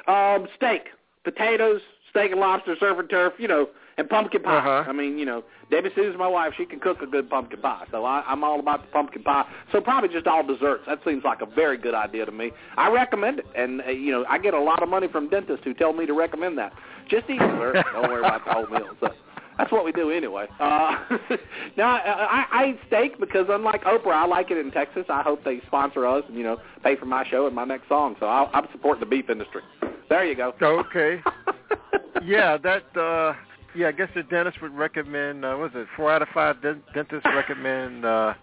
Um, 0.08 0.48
steak, 0.56 0.88
potatoes, 1.24 1.82
steak 2.10 2.32
and 2.32 2.40
lobster, 2.40 2.76
surf 2.80 2.98
and 3.00 3.10
turf, 3.10 3.34
you 3.38 3.48
know, 3.48 3.68
and 3.98 4.10
pumpkin 4.10 4.42
pie. 4.42 4.58
Uh-huh. 4.58 4.90
I 4.90 4.94
mean, 4.94 5.18
you 5.18 5.26
know, 5.26 5.44
Debbie 5.70 5.90
Sue's 5.96 6.16
my 6.18 6.28
wife. 6.28 6.54
She 6.58 6.66
can 6.66 6.80
cook 6.80 7.02
a 7.02 7.06
good 7.06 7.30
pumpkin 7.30 7.62
pie, 7.62 7.86
so 7.92 8.06
I, 8.06 8.24
I'm 8.26 8.44
all 8.44 8.60
about 8.60 8.82
the 8.82 8.92
pumpkin 8.92 9.24
pie. 9.24 9.46
So 9.72 9.82
probably 9.82 10.10
just 10.10 10.26
all 10.26 10.46
desserts. 10.46 10.84
That 10.88 11.00
seems 11.06 11.24
like 11.24 11.42
a 11.42 11.46
very 11.46 11.78
good 11.78 11.94
idea 11.94 12.26
to 12.26 12.32
me. 12.32 12.52
I 12.78 12.90
recommend 12.90 13.40
it, 13.40 13.46
and 13.56 13.82
uh, 13.82 13.92
you 13.92 14.12
know, 14.12 14.26
I 14.28 14.38
get 14.40 14.54
a 14.54 14.60
lot 14.60 14.82
of 14.82 14.90
money 14.90 15.08
from 15.08 15.30
dentists 15.30 15.64
who 15.64 15.74
tell 15.74 15.94
me 15.94 16.06
to 16.06 16.14
recommend 16.14 16.58
that. 16.58 16.74
Just 17.10 17.30
eat 17.30 17.40
dessert. 17.40 17.86
Don't 17.94 18.10
worry 18.10 18.20
about 18.20 18.46
the 18.46 18.54
whole 18.54 18.68
meal. 18.68 18.96
So. 19.00 19.10
That's 19.58 19.74
what 19.74 19.84
we 19.84 19.92
do 19.92 20.10
anyway. 20.10 20.46
Uh, 20.58 20.96
now 21.78 21.98
I, 21.98 22.00
I 22.00 22.46
I 22.50 22.66
eat 22.70 22.80
steak 22.88 23.20
because 23.20 23.48
unlike 23.50 23.84
Oprah, 23.84 24.14
I 24.14 24.26
like 24.26 24.52
it 24.52 24.58
in 24.58 24.72
Texas. 24.72 25.04
I 25.10 25.22
hope 25.22 25.44
they 25.44 25.60
sponsor 25.68 26.08
us 26.08 26.24
and 26.30 26.38
you 26.38 26.46
know 26.46 26.62
pay 26.82 26.96
for 26.96 27.06
my 27.06 27.28
show 27.30 27.46
and 27.46 27.54
my 27.54 27.66
next 27.66 27.90
song. 27.90 28.16
So 28.22 28.26
I'll, 28.26 28.50
I'm 28.54 28.68
supporting 28.72 29.02
the 29.02 29.06
beef 29.06 29.30
industry. 29.30 29.62
There 30.10 30.26
you 30.26 30.36
go. 30.36 30.54
Okay. 30.62 31.22
yeah, 32.26 32.58
that. 32.58 32.84
uh 32.98 33.34
Yeah, 33.76 33.90
I 33.90 33.92
guess 33.92 34.10
the 34.16 34.24
dentist 34.24 34.62
would 34.62 34.76
recommend. 34.76 35.46
Uh, 35.46 35.56
what 35.56 35.74
was 35.74 35.84
it 35.84 35.88
four 35.96 36.12
out 36.12 36.22
of 36.22 36.28
five 36.34 36.62
dent- 36.62 36.84
dentists 36.94 37.28
recommend 37.34 38.06
uh 38.06 38.34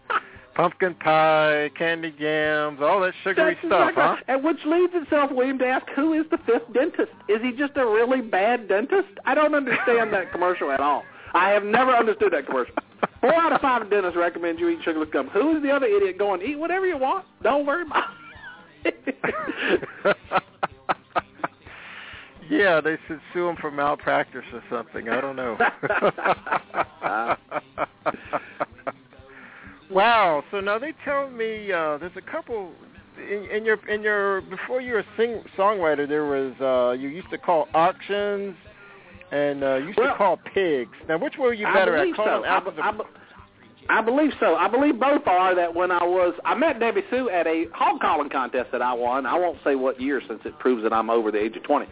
pumpkin 0.55 0.95
pie, 0.95 1.71
candy 1.77 2.15
yams, 2.19 2.79
all 2.81 3.01
that 3.01 3.13
sugary 3.23 3.55
That's 3.55 3.67
stuff, 3.67 3.91
exactly 3.91 4.03
huh? 4.03 4.17
And 4.29 4.43
which 4.43 4.57
leads 4.65 4.93
itself, 4.95 5.31
William, 5.31 5.59
to 5.59 5.67
ask 5.67 5.87
who 5.95 6.15
is 6.15 6.25
the 6.31 6.39
fifth 6.47 6.73
dentist? 6.73 7.13
Is 7.29 7.43
he 7.43 7.53
just 7.53 7.77
a 7.77 7.85
really 7.85 8.23
bad 8.23 8.67
dentist? 8.69 9.09
I 9.27 9.35
don't 9.35 9.55
understand 9.55 10.13
that 10.15 10.33
commercial 10.33 10.71
at 10.71 10.81
all. 10.81 11.03
I 11.35 11.51
have 11.51 11.65
never 11.65 11.95
understood 11.95 12.33
that 12.33 12.47
commercial. 12.47 12.75
Four 13.21 13.35
out 13.35 13.53
of 13.53 13.61
five 13.61 13.91
dentists 13.91 14.17
recommend 14.17 14.59
you 14.59 14.71
eat 14.71 14.79
sugarless 14.83 15.11
gum. 15.13 15.29
Who 15.29 15.57
is 15.57 15.63
the 15.63 15.71
other 15.71 15.87
idiot 15.87 16.19
going, 16.19 16.41
eat 16.41 16.59
whatever 16.59 16.87
you 16.87 16.97
want? 16.97 17.27
Don't 17.43 17.67
worry 17.67 17.83
about 17.83 18.05
it. 18.85 20.17
yeah, 22.51 22.81
they 22.81 22.97
should 23.07 23.21
sue 23.33 23.49
him 23.49 23.57
for 23.57 23.71
malpractice 23.71 24.45
or 24.53 24.63
something. 24.71 25.09
I 25.09 25.21
don't 25.21 25.37
know. 25.37 25.57
wow. 29.91 30.43
So 30.51 30.61
now 30.61 30.79
they 30.79 30.93
tell 31.05 31.31
me 31.31 31.73
uh, 31.73 31.99
there's 31.99 32.17
a 32.17 32.31
couple 32.31 32.73
in, 33.19 33.45
in 33.51 33.65
your 33.65 33.79
in 33.89 34.03
your 34.03 34.41
before 34.43 34.81
you 34.81 34.95
were 34.95 35.01
a 35.01 35.07
sing 35.17 35.43
songwriter. 35.57 36.09
There 36.09 36.25
was 36.27 36.53
uh, 36.61 36.93
you 37.01 37.09
used 37.09 37.31
to 37.31 37.39
call 37.39 37.69
auctions 37.75 38.57
and 39.33 39.65
uh, 39.65 39.75
you 39.77 39.87
used 39.89 39.99
Well- 39.99 40.13
to 40.13 40.19
call 40.19 40.39
pigs. 40.55 40.93
Now, 41.09 41.19
which 41.19 41.35
were 41.39 41.53
you 41.55 41.67
I 41.67 41.75
better 41.75 41.97
at? 41.97 42.01
believe 42.03 42.17
Calling 42.17 42.43
so. 42.45 42.49
I, 42.49 42.57
apples 42.57 42.75
be- 42.77 42.81
or- 42.81 42.85
I, 42.85 42.93
be- 42.93 43.05
I 43.89 44.03
believe 44.03 44.33
so. 44.41 44.57
I 44.57 44.69
believe 44.69 44.99
both 44.99 45.27
are 45.27 45.55
that 45.55 45.73
when 45.75 45.93
I 45.93 46.03
was, 46.03 46.35
I 46.45 46.57
met 46.57 46.81
Debbie 46.81 47.03
Sue 47.09 47.31
at 47.31 47.47
a 47.47 47.67
hog 47.73 48.01
calling 48.01 48.29
contest 48.29 48.73
that 48.73 48.83
I 48.83 48.93
won. 48.93 49.27
I 49.27 49.39
won't 49.39 49.59
say 49.63 49.77
what 49.77 50.01
year 50.01 50.21
since 50.27 50.41
it 50.45 50.59
proves 50.59 50.83
that 50.83 50.93
I'm 50.93 51.09
over 51.09 51.31
the 51.31 51.39
age 51.39 51.57
of 51.57 51.63
20. 51.63 51.87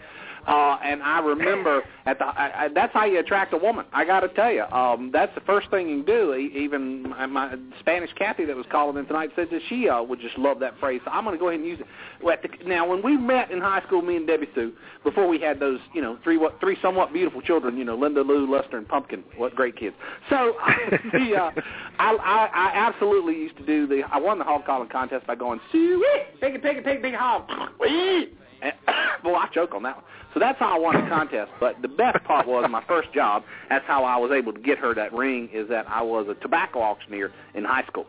Uh, 0.46 0.78
and 0.84 1.02
I 1.02 1.20
remember 1.20 1.82
at 2.06 2.18
the 2.18 2.24
I, 2.24 2.64
I, 2.64 2.68
that's 2.68 2.92
how 2.92 3.04
you 3.06 3.18
attract 3.18 3.52
a 3.54 3.56
woman. 3.56 3.86
I 3.92 4.04
got 4.04 4.20
to 4.20 4.28
tell 4.28 4.52
you, 4.52 4.64
um, 4.64 5.10
that's 5.12 5.34
the 5.34 5.40
first 5.42 5.70
thing 5.70 5.88
you 5.88 6.02
do. 6.02 6.34
Even 6.34 7.08
my, 7.10 7.26
my 7.26 7.54
Spanish 7.80 8.10
Kathy 8.16 8.44
that 8.44 8.56
was 8.56 8.66
calling 8.70 8.96
in 8.96 9.06
tonight 9.06 9.30
said 9.36 9.48
that 9.50 9.60
she 9.68 9.88
uh, 9.88 10.02
would 10.02 10.20
just 10.20 10.36
love 10.36 10.60
that 10.60 10.78
phrase. 10.78 11.00
So 11.04 11.10
I'm 11.10 11.24
going 11.24 11.34
to 11.34 11.40
go 11.40 11.48
ahead 11.48 11.60
and 11.60 11.68
use 11.68 11.80
it. 11.80 11.86
Well, 12.22 12.36
the, 12.42 12.68
now, 12.68 12.88
when 12.88 13.02
we 13.02 13.16
met 13.16 13.50
in 13.50 13.60
high 13.60 13.82
school, 13.86 14.02
me 14.02 14.16
and 14.16 14.26
Debbie 14.26 14.48
Sue, 14.54 14.72
before 15.02 15.26
we 15.26 15.40
had 15.40 15.60
those, 15.60 15.80
you 15.94 16.02
know, 16.02 16.18
three 16.22 16.36
what 16.36 16.60
three 16.60 16.76
somewhat 16.82 17.12
beautiful 17.12 17.40
children, 17.40 17.76
you 17.76 17.84
know, 17.84 17.96
Linda, 17.96 18.22
Lou, 18.22 18.50
Lester, 18.50 18.76
and 18.76 18.88
Pumpkin. 18.88 19.24
What 19.36 19.54
great 19.54 19.76
kids. 19.76 19.96
So 20.28 20.54
the 21.12 21.36
uh, 21.36 21.60
I, 21.98 22.14
I 22.14 22.50
I 22.52 22.72
absolutely 22.74 23.34
used 23.34 23.56
to 23.58 23.66
do 23.66 23.86
the. 23.86 24.02
I 24.10 24.18
won 24.18 24.38
the 24.38 24.44
hog 24.44 24.66
calling 24.66 24.88
contest 24.88 25.26
by 25.26 25.34
going 25.34 25.60
Sue, 25.72 26.04
take 26.40 26.54
it, 26.54 26.62
take 26.62 26.78
it, 26.78 27.14
hog. 27.14 27.48
And, 28.86 29.32
well, 29.32 29.36
I 29.36 29.48
choke 29.54 29.74
on 29.74 29.82
that 29.84 29.96
one. 29.96 30.04
So 30.34 30.40
that's 30.40 30.58
how 30.58 30.76
I 30.76 30.78
won 30.78 31.02
the 31.02 31.08
contest. 31.08 31.50
But 31.60 31.80
the 31.80 31.88
best 31.88 32.22
part 32.24 32.46
was 32.46 32.66
my 32.70 32.82
first 32.86 33.12
job. 33.14 33.42
That's 33.70 33.84
how 33.86 34.04
I 34.04 34.16
was 34.16 34.32
able 34.32 34.52
to 34.52 34.60
get 34.60 34.78
her 34.78 34.94
that 34.94 35.12
ring. 35.12 35.48
Is 35.52 35.68
that 35.68 35.86
I 35.88 36.02
was 36.02 36.26
a 36.28 36.34
tobacco 36.42 36.80
auctioneer 36.80 37.32
in 37.54 37.64
high 37.64 37.84
school. 37.86 38.06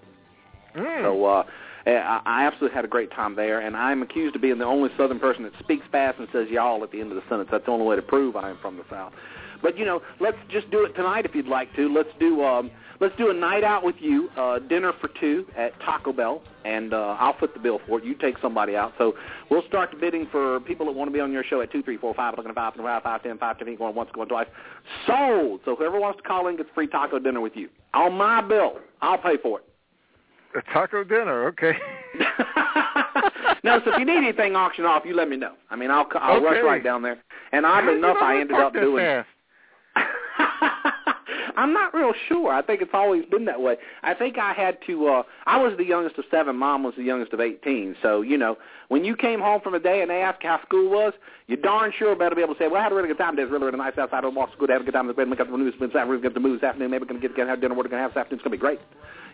Mm. 0.76 1.04
So 1.04 1.26
uh, 1.26 1.44
I 1.86 2.22
I 2.26 2.48
absolutely 2.48 2.76
had 2.76 2.84
a 2.84 2.90
great 2.90 3.12
time 3.12 3.36
there, 3.36 3.62
and 3.62 3.78
I'm 3.78 4.02
accused 4.02 4.36
of 4.36 4.42
being 4.42 4.58
the 4.58 4.66
only 4.66 4.90
Southern 4.98 5.20
person 5.20 5.44
that 5.44 5.54
speaks 5.60 5.86
fast 5.92 6.20
and 6.20 6.28
says 6.34 6.48
y'all 6.50 6.84
at 6.84 6.92
the 6.92 7.00
end 7.00 7.12
of 7.12 7.16
the 7.16 7.24
sentence. 7.30 7.50
That's 7.52 7.66
the 7.66 7.72
only 7.72 7.86
way 7.86 7.96
to 7.96 8.02
prove 8.02 8.36
I 8.36 8.50
am 8.50 8.58
from 8.62 8.78
the 8.78 8.86
South. 8.90 9.14
But 9.62 9.78
you 9.78 9.86
know, 9.86 10.02
let's 10.20 10.38
just 10.50 10.70
do 10.72 10.84
it 10.84 10.94
tonight 10.96 11.26
if 11.26 11.36
you'd 11.36 11.48
like 11.48 11.74
to. 11.76 11.94
Let's 11.94 12.10
do 12.20 12.44
um, 12.44 12.72
let's 13.00 13.16
do 13.18 13.30
a 13.30 13.34
night 13.34 13.64
out 13.64 13.84
with 13.84 13.96
you, 14.00 14.30
uh, 14.38 14.60
dinner 14.60 14.94
for 15.00 15.10
two 15.20 15.46
at 15.58 15.80
Taco 15.82 16.14
Bell, 16.14 16.42
and 16.64 16.94
uh, 16.94 17.18
I'll 17.20 17.38
foot 17.38 17.54
the 17.54 17.60
bill 17.60 17.80
for 17.88 18.00
it. 18.00 18.06
You 18.06 18.16
take 18.16 18.36
somebody 18.42 18.76
out. 18.76 18.94
So 18.98 19.14
we'll 19.50 19.66
start 19.68 19.92
the 19.92 19.98
bidding 19.98 20.28
for 20.32 20.60
people 20.62 20.86
that 20.88 20.94
want 20.94 21.10
to 21.10 21.14
be 21.14 21.20
on 21.20 21.32
your 21.32 21.44
show 21.44 21.62
at 21.62 21.72
two, 21.72 21.84
three, 21.84 21.98
four, 21.98 22.14
five, 22.14 22.34
looking 22.38 22.50
at 22.50 22.56
five, 22.56 22.74
five, 22.76 23.04
five, 23.04 23.24
ten, 23.24 23.38
five, 23.38 23.58
ten, 23.58 23.76
going 23.76 23.96
once, 23.96 24.10
going 24.14 24.30
twice. 24.30 24.48
Sold. 25.08 25.62
So 25.66 25.76
whoever 25.76 26.00
wants 26.00 26.22
to 26.22 26.28
call 26.28 26.48
in 26.48 26.58
gets 26.58 26.70
free 26.74 26.88
taco 26.88 27.20
dinner 27.20 27.42
with 27.42 27.56
you 27.56 27.70
on 27.94 28.14
my 28.14 28.42
bill. 28.42 28.80
I'll 29.02 29.18
pay 29.18 29.38
for 29.42 29.60
it. 29.60 29.66
A 30.58 30.62
taco 30.74 31.04
dinner, 31.04 31.48
okay. 31.48 31.74
no, 33.64 33.82
so 33.84 33.92
if 33.92 34.00
you 34.00 34.06
need 34.06 34.18
anything 34.18 34.56
auction 34.56 34.86
off, 34.86 35.04
you 35.06 35.14
let 35.14 35.28
me 35.28 35.36
know. 35.36 35.54
I 35.70 35.76
mean, 35.76 35.92
I'll 35.92 36.08
I'll 36.16 36.42
rush 36.42 36.64
right 36.64 36.84
down 36.84 37.02
there. 37.02 37.18
And 37.52 37.66
How 37.66 37.80
enough, 37.92 38.18
I 38.22 38.40
ended 38.40 38.56
up 38.56 38.74
doing. 38.74 39.04
fast? 39.04 39.28
I'm 41.58 41.74
not 41.74 41.94
real 41.94 42.14
sure. 42.28 42.52
I 42.54 42.62
think 42.62 42.82
it's 42.82 42.92
always 42.94 43.26
been 43.26 43.46
that 43.46 43.62
way. 43.62 43.78
I 44.04 44.14
think 44.14 44.38
I 44.38 44.54
had 44.54 44.78
to. 44.88 45.08
uh 45.08 45.24
I 45.46 45.58
was 45.58 45.74
the 45.78 45.86
youngest 45.86 46.18
of 46.18 46.26
seven. 46.32 46.56
Mom 46.58 46.84
was 46.84 46.94
the 46.96 47.04
youngest 47.04 47.34
of 47.34 47.40
eighteen. 47.40 47.96
So 48.02 48.22
you 48.22 48.38
know, 48.38 48.58
when 48.90 49.04
you 49.06 49.16
came 49.16 49.40
home 49.40 49.62
from 49.62 49.74
a 49.74 49.80
day 49.80 50.02
and 50.02 50.10
they 50.10 50.22
asked 50.22 50.44
how 50.44 50.62
school 50.64 50.90
was, 50.90 51.14
you 51.48 51.56
darn 51.58 51.92
sure 51.98 52.16
better 52.16 52.36
be 52.36 52.42
able 52.42 52.56
to 52.56 52.60
say, 52.60 52.68
"Well, 52.68 52.80
I 52.80 52.84
had 52.84 52.92
a 52.92 52.96
really 52.96 53.08
good 53.08 53.18
time. 53.18 53.36
There's 53.36 53.50
really, 53.52 53.66
really 53.66 53.76
a 53.76 53.78
nice 53.78 53.98
outside. 53.98 54.24
I 54.24 54.28
walked 54.28 54.52
to 54.54 54.58
school. 54.58 54.68
I 54.70 54.74
had 54.74 54.82
a 54.82 54.86
good 54.86 54.94
time. 54.94 55.08
Make 55.08 55.40
up 55.40 55.50
the 55.50 55.58
news. 55.58 55.74
We're 55.80 55.88
going 55.88 56.34
to 56.34 56.40
move 56.40 56.60
this 56.62 56.68
afternoon. 56.68 56.92
Maybe 56.92 57.02
we're 57.04 57.08
going 57.10 57.22
to 57.22 57.28
get 57.28 57.34
together, 57.34 57.50
have 57.50 57.62
dinner. 57.62 57.74
We're 57.76 57.84
going 57.84 57.92
to 57.92 57.98
have 57.98 58.12
this 58.14 58.20
afternoon. 58.22 58.40
It's 58.40 58.44
going 58.48 58.52
to 58.52 58.58
be 58.58 58.62
great." 58.62 58.80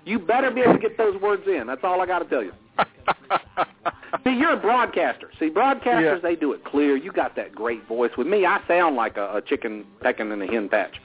You 0.03 0.17
better 0.17 0.49
be 0.49 0.61
able 0.61 0.73
to 0.73 0.79
get 0.79 0.97
those 0.97 1.21
words 1.21 1.43
in. 1.45 1.67
That's 1.67 1.81
all 1.83 2.01
I 2.01 2.07
got 2.07 2.19
to 2.19 2.25
tell 2.25 2.41
you. 2.43 2.51
See, 4.23 4.31
you're 4.31 4.53
a 4.53 4.57
broadcaster. 4.59 5.29
See, 5.39 5.49
broadcasters, 5.49 6.15
Yeah. 6.15 6.19
they 6.21 6.35
do 6.35 6.53
it 6.53 6.63
clear. 6.65 6.95
You 6.95 7.11
got 7.11 7.35
that 7.35 7.53
great 7.53 7.87
voice. 7.87 8.11
With 8.17 8.27
me, 8.27 8.45
I 8.45 8.59
sound 8.67 8.95
like 8.95 9.17
a, 9.17 9.37
a 9.37 9.41
chicken 9.41 9.85
pecking 10.01 10.31
in 10.31 10.41
a 10.41 10.47
hen 10.47 10.69
patch. 10.69 10.95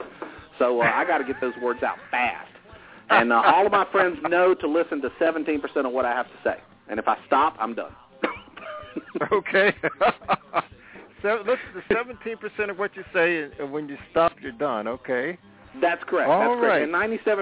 So 0.59 0.81
uh, 0.81 0.85
I 0.93 1.05
got 1.05 1.19
to 1.19 1.23
get 1.23 1.39
those 1.41 1.53
words 1.61 1.83
out 1.83 1.97
fast. 2.11 2.49
And 3.09 3.31
uh, 3.31 3.41
all 3.45 3.65
of 3.65 3.71
my 3.71 3.85
friends 3.91 4.17
know 4.29 4.53
to 4.55 4.67
listen 4.67 5.01
to 5.01 5.09
17% 5.21 5.61
of 5.85 5.91
what 5.93 6.05
I 6.05 6.11
have 6.11 6.27
to 6.27 6.37
say. 6.43 6.57
And 6.89 6.99
if 6.99 7.07
I 7.07 7.17
stop, 7.25 7.55
I'm 7.59 7.73
done. 7.73 7.93
okay. 9.31 9.73
so 11.21 11.43
listen 11.45 11.73
to 11.73 11.83
seventeen 11.93 12.37
percent 12.37 12.71
of 12.71 12.79
what 12.79 12.95
you 12.95 13.03
say, 13.13 13.43
and 13.43 13.53
and 13.59 13.71
when 13.71 13.87
you 13.89 13.97
stop, 14.11 14.33
you're 14.41 14.51
done. 14.53 14.87
Okay. 14.87 15.37
That's 15.81 16.03
correct. 16.05 16.29
All 16.29 16.39
That's 16.39 16.61
correct. 16.61 16.83
And 16.83 16.93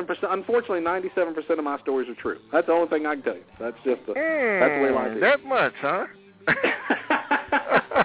97%, 0.10 0.34
unfortunately, 0.34 0.81
97% 0.81 1.57
of 1.57 1.63
my 1.63 1.79
stories 1.79 2.10
are 2.10 2.15
true. 2.15 2.38
That's 2.51 2.67
the 2.67 2.74
only 2.74 2.89
thing 2.89 3.05
I 3.05 3.15
can 3.15 3.24
tell 3.24 3.36
you. 3.36 3.43
That's 3.60 3.77
just 3.86 4.05
the, 4.07 4.13
that's 4.13 4.75
the 4.75 4.81
way 4.84 4.91
life 4.91 5.12
Mm, 5.12 5.15
is. 5.15 5.22
That 5.22 5.45
much, 5.45 5.74
huh? 5.79 6.05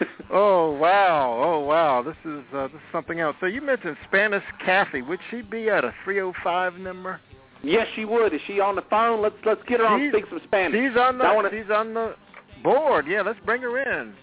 oh 0.30 0.72
wow! 0.72 1.40
Oh 1.44 1.60
wow! 1.60 2.02
This 2.02 2.16
is 2.24 2.42
uh, 2.54 2.64
this 2.68 2.76
is 2.76 2.80
something 2.92 3.20
else. 3.20 3.36
So 3.40 3.46
you 3.46 3.60
mentioned 3.60 3.96
Spanish 4.08 4.44
Kathy. 4.64 5.02
Would 5.02 5.20
she 5.30 5.42
be 5.42 5.68
at 5.68 5.84
a 5.84 5.92
305 6.04 6.74
number? 6.74 7.20
yes, 7.62 7.86
she 7.94 8.04
would. 8.04 8.32
Is 8.32 8.40
she 8.46 8.58
on 8.60 8.76
the 8.76 8.82
phone? 8.90 9.20
Let's 9.22 9.34
let's 9.44 9.60
get 9.68 9.80
her 9.80 9.86
on 9.86 10.00
She's- 10.00 10.12
speak 10.12 10.24
some 10.30 10.40
Spanish. 10.44 10.78
She's 10.80 10.96
on 10.98 11.18
the 11.18 11.24
wanna- 11.24 11.50
she's 11.50 11.70
on 11.70 11.92
the 11.94 12.14
board. 12.62 13.06
Yeah, 13.06 13.22
let's 13.22 13.38
bring 13.44 13.62
her 13.62 13.78
in. 13.78 14.14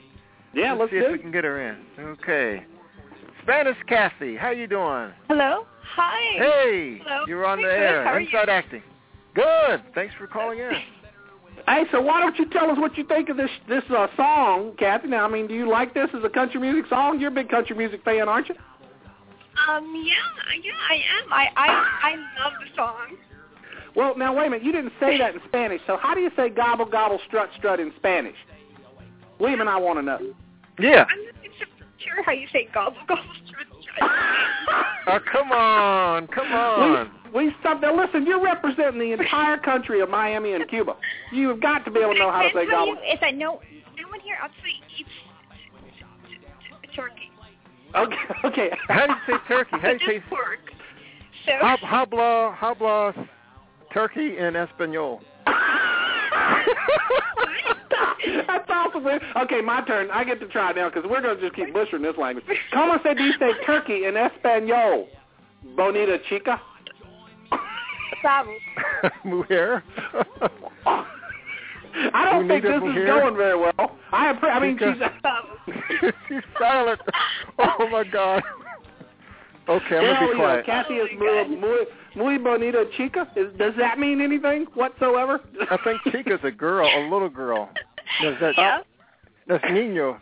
yeah, 0.54 0.74
let's 0.74 0.92
see 0.92 1.00
do 1.00 1.06
if 1.06 1.12
we 1.12 1.20
can 1.20 1.32
get 1.32 1.44
her 1.44 1.62
in. 1.70 1.78
Okay. 2.00 2.64
Spanish 3.44 3.78
Kathy, 3.88 4.36
how 4.36 4.50
you 4.50 4.68
doing? 4.68 5.12
Hello. 5.30 5.66
Hi. 5.96 6.38
Hey, 6.38 7.02
Hello. 7.06 7.24
you're 7.28 7.46
on 7.46 7.60
the 7.60 7.64
Good, 7.68 7.72
air. 7.80 8.04
how 8.04 8.12
are 8.12 8.20
you? 8.20 8.28
Inside 8.28 8.50
acting. 8.50 8.84
Good. 9.36 9.82
Thanks 9.96 10.14
for 10.18 10.28
calling 10.28 10.60
in. 10.60 10.72
Hey, 11.66 11.84
so 11.92 12.02
why 12.02 12.22
don't 12.22 12.38
you 12.38 12.50
tell 12.50 12.70
us 12.70 12.78
what 12.78 12.98
you 12.98 13.04
think 13.04 13.30
of 13.30 13.38
this 13.38 13.50
this 13.68 13.84
uh, 13.90 14.08
song, 14.16 14.74
Kathy? 14.78 15.08
Now, 15.08 15.26
I 15.26 15.32
mean, 15.32 15.48
do 15.48 15.54
you 15.54 15.70
like 15.70 15.94
this 15.94 16.10
as 16.14 16.24
a 16.24 16.30
country 16.30 16.62
music 16.62 16.90
song? 16.90 17.20
You're 17.20 17.32
a 17.32 17.34
big 17.34 17.50
country 17.50 17.76
music 17.76 18.04
fan, 18.04 18.30
aren't 18.30 18.50
you? 18.50 18.56
Um. 19.68 19.94
Yeah. 20.06 20.14
Yeah. 20.64 20.72
I 20.90 20.94
am. 20.94 21.34
I. 21.34 21.48
I. 21.56 22.10
I 22.10 22.44
love 22.44 22.54
the 22.60 22.76
song. 22.76 23.18
Well, 23.96 24.16
now 24.16 24.38
wait 24.38 24.48
a 24.48 24.50
minute. 24.52 24.64
You 24.64 24.72
didn't 24.72 24.94
say 25.00 25.18
that 25.18 25.34
in 25.34 25.42
Spanish. 25.48 25.82
So 25.88 25.98
how 25.98 26.14
do 26.14 26.22
you 26.22 26.30
say 26.36 26.50
gobble 26.50 26.86
gobble 26.86 27.20
strut 27.28 27.50
strut 27.58 27.80
in 27.80 27.92
Spanish? 27.98 28.36
William 29.40 29.62
and 29.62 29.70
I 29.70 29.78
want 29.78 29.98
to 30.00 30.04
know. 30.04 30.20
Yeah. 30.80 31.06
I'm 31.10 31.26
not 31.26 31.34
sure 31.98 32.24
how 32.24 32.32
you 32.32 32.48
say 32.54 32.70
gobble 32.74 32.98
gobble 33.08 33.24
strut 33.46 33.68
strut. 33.82 34.12
Oh, 35.10 35.20
come 35.32 35.54
on, 35.54 36.28
come 36.28 36.52
on. 36.52 37.10
We 37.38 37.48
we 37.48 37.54
stop 37.60 37.82
now. 37.82 37.96
Listen, 37.96 38.26
you're 38.26 38.44
representing 38.44 39.00
the 39.00 39.14
entire 39.14 39.58
country 39.58 40.02
of 40.02 40.10
Miami 40.10 40.54
and 40.54 40.68
Cuba. 40.68 40.96
You 41.32 41.50
have 41.50 41.62
got 41.62 41.86
to 41.86 41.92
be 41.92 42.00
able 42.00 42.14
to 42.14 42.20
know 42.20 42.32
how 42.32 42.42
to 42.42 42.48
I 42.48 42.54
say 42.54 42.66
gobble. 42.66 42.88
you 42.88 43.14
is 43.14 43.20
that 43.22 43.36
no, 43.36 43.62
no 43.96 44.08
one 44.10 44.20
here 44.22 44.38
actually 44.42 44.82
eats 44.98 45.10
t- 46.28 46.96
turkey. 46.96 47.32
Okay, 47.96 48.16
okay. 48.48 48.70
How 48.88 49.06
do 49.06 49.14
you 49.14 49.20
say 49.28 49.34
turkey? 49.48 49.78
How 49.80 49.94
do 49.94 49.94
you 49.94 50.00
say 50.08 50.20
pork. 50.30 50.60
So. 51.46 51.52
hab- 51.62 51.80
habla 51.80 52.56
habla 52.58 53.14
turkey 53.94 54.38
in 54.38 54.56
Espanol? 54.56 55.22
That's 58.48 58.70
awesome. 58.70 59.08
Okay, 59.38 59.62
my 59.62 59.82
turn. 59.86 60.10
I 60.12 60.24
get 60.24 60.40
to 60.40 60.48
try 60.48 60.72
now 60.72 60.90
because 60.90 61.10
we're 61.10 61.22
going 61.22 61.38
to 61.38 61.42
just 61.42 61.56
keep 61.56 61.72
butchering 61.74 62.02
this 62.02 62.18
language. 62.18 62.46
Como 62.74 62.98
se 63.04 63.14
dice 63.14 63.56
turkey 63.66 64.06
in 64.06 64.18
Espanol? 64.18 65.08
Bonita 65.76 66.18
chica? 66.30 66.60
Bravo. 68.22 68.54
Mujer. 69.26 69.84
I 70.86 72.30
don't 72.32 72.48
think 72.48 72.64
this 72.64 72.76
is 72.76 72.82
mujer? 72.84 73.06
going 73.08 73.36
very 73.36 73.58
well. 73.58 73.98
I, 74.12 74.32
appre- 74.34 74.52
I 74.52 74.60
mean, 74.60 74.78
Chica. 74.78 75.12
she's... 76.02 76.12
She's 76.28 76.44
silent. 76.60 77.02
Oh 77.60 77.88
my 77.90 78.04
God. 78.04 78.44
Okay, 79.68 79.98
I'm 79.98 80.04
Hell 80.06 80.14
gonna 80.14 80.20
be 80.20 80.26
yeah, 80.28 80.36
quiet. 80.36 80.66
Kathy 80.66 80.94
is 80.96 81.10
Oh, 81.14 81.18
my 81.20 81.48
muy, 81.50 81.58
muy, 81.58 81.86
muy 82.16 82.38
bonita 82.38 82.86
chica. 82.96 83.28
Is, 83.36 83.48
does 83.58 83.74
that 83.78 84.00
mean 84.00 84.22
anything 84.22 84.66
whatsoever? 84.76 85.42
I 85.70 85.78
think 85.84 86.02
Chica's 86.12 86.40
a 86.44 86.52
girl, 86.52 86.88
a 86.88 87.10
little 87.12 87.30
girl. 87.30 87.70
Does 88.22 88.36
that, 88.42 88.54
Yeah. 88.58 88.80
That's 89.48 89.64
niño. 89.66 90.18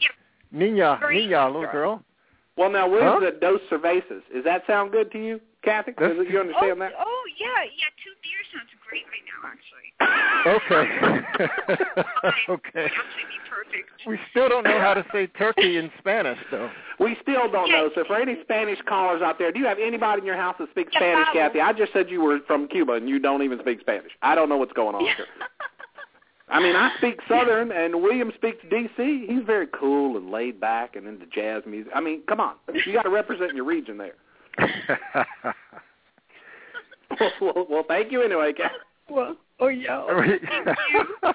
Niña, 0.55 0.99
Very 0.99 1.27
niña, 1.27 1.45
little 1.47 1.61
girl. 1.63 1.71
girl. 1.71 2.03
Well, 2.57 2.69
now, 2.71 2.87
where's 2.89 3.03
Huh? 3.03 3.27
at 3.27 3.39
Dos 3.41 3.59
Cervezas. 3.69 4.21
Does 4.33 4.43
that 4.45 4.63
sound 4.65 4.91
good 4.93 5.11
to 5.11 5.19
you, 5.23 5.41
Kathy? 5.63 5.91
Does 5.91 5.99
That's- 6.17 6.25
it, 6.25 6.31
you 6.31 6.37
Oh, 6.37 6.41
understand 6.41 6.81
that? 6.81 6.93
oh 6.97 7.14
yeah, 7.37 7.63
yeah. 7.75 7.89
Two 8.03 8.15
beers 8.23 8.47
sounds 8.53 8.71
great 8.87 9.05
right 9.11 9.25
now, 9.27 9.41
actually. 9.51 9.89
Okay. 10.45 10.85
okay. 12.49 12.81
Would 12.81 12.91
actually 12.91 13.27
be 13.29 13.39
perfect. 13.49 13.89
We 14.07 14.19
still 14.31 14.49
don't 14.49 14.63
know 14.63 14.79
how 14.79 14.93
to 14.93 15.05
say 15.11 15.27
turkey 15.27 15.77
in 15.77 15.91
Spanish, 15.99 16.37
though. 16.51 16.69
We 16.99 17.17
still 17.21 17.51
don't 17.51 17.71
know. 17.71 17.89
So 17.95 18.03
for 18.05 18.15
any 18.15 18.37
Spanish 18.43 18.79
callers 18.87 19.21
out 19.21 19.37
there, 19.37 19.51
do 19.51 19.59
you 19.59 19.65
have 19.65 19.79
anybody 19.79 20.21
in 20.21 20.25
your 20.25 20.37
house 20.37 20.55
that 20.59 20.69
speaks 20.71 20.91
Yeah, 20.93 20.99
Spanish, 20.99 21.25
Pablo. 21.27 21.41
Kathy? 21.41 21.61
I 21.61 21.73
just 21.73 21.93
said 21.93 22.09
you 22.09 22.21
were 22.21 22.39
from 22.47 22.67
Cuba 22.67 22.93
and 22.93 23.09
you 23.09 23.19
don't 23.19 23.43
even 23.43 23.59
speak 23.59 23.81
Spanish. 23.81 24.11
I 24.21 24.35
don't 24.35 24.49
know 24.49 24.57
what's 24.57 24.73
going 24.73 24.95
on 24.95 25.01
here. 25.01 25.25
I 26.47 26.59
mean, 26.61 26.75
I 26.75 26.91
speak 26.97 27.19
Southern, 27.27 27.71
and 27.71 28.03
William 28.03 28.31
speaks 28.35 28.59
D.C. 28.69 29.25
He's 29.27 29.43
very 29.45 29.65
cool 29.67 30.15
and 30.15 30.29
laid 30.29 30.59
back 30.59 30.95
and 30.95 31.07
into 31.07 31.25
jazz 31.25 31.63
music. 31.65 31.91
I 31.95 32.01
mean, 32.01 32.21
come 32.29 32.39
on, 32.39 32.53
you 32.85 32.93
got 32.93 33.01
to 33.03 33.09
represent 33.09 33.55
your 33.55 33.65
region 33.65 33.97
there. 33.97 34.13
well, 37.41 37.67
well, 37.69 37.85
thank 37.87 38.11
you 38.11 38.21
anyway, 38.21 38.53
Kathy. 38.53 38.75
well, 39.09 39.37
oh 39.59 39.67
yeah. 39.67 40.03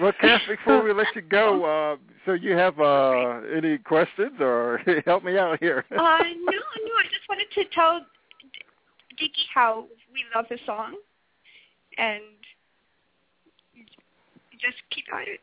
Well, 0.00 0.12
Cass, 0.20 0.40
before 0.48 0.82
we 0.82 0.92
let 0.92 1.06
you 1.14 1.20
go, 1.22 1.64
uh, 1.64 1.96
so 2.24 2.32
you 2.32 2.56
have 2.56 2.80
uh, 2.80 3.40
any 3.54 3.78
questions 3.78 4.32
or 4.40 4.80
help 5.06 5.22
me 5.22 5.36
out 5.36 5.58
here? 5.60 5.84
Uh, 5.90 5.94
no, 5.94 6.00
no. 6.00 6.18
I 6.18 7.04
just 7.04 7.28
wanted 7.28 7.46
to 7.54 7.64
tell 7.74 8.00
D- 8.40 8.48
Dickie 9.18 9.46
how 9.54 9.84
we 10.12 10.24
love 10.34 10.46
the 10.48 10.58
song, 10.64 10.96
and 11.98 12.22
just 14.52 14.76
keep 14.90 15.04
at 15.12 15.28
it. 15.28 15.40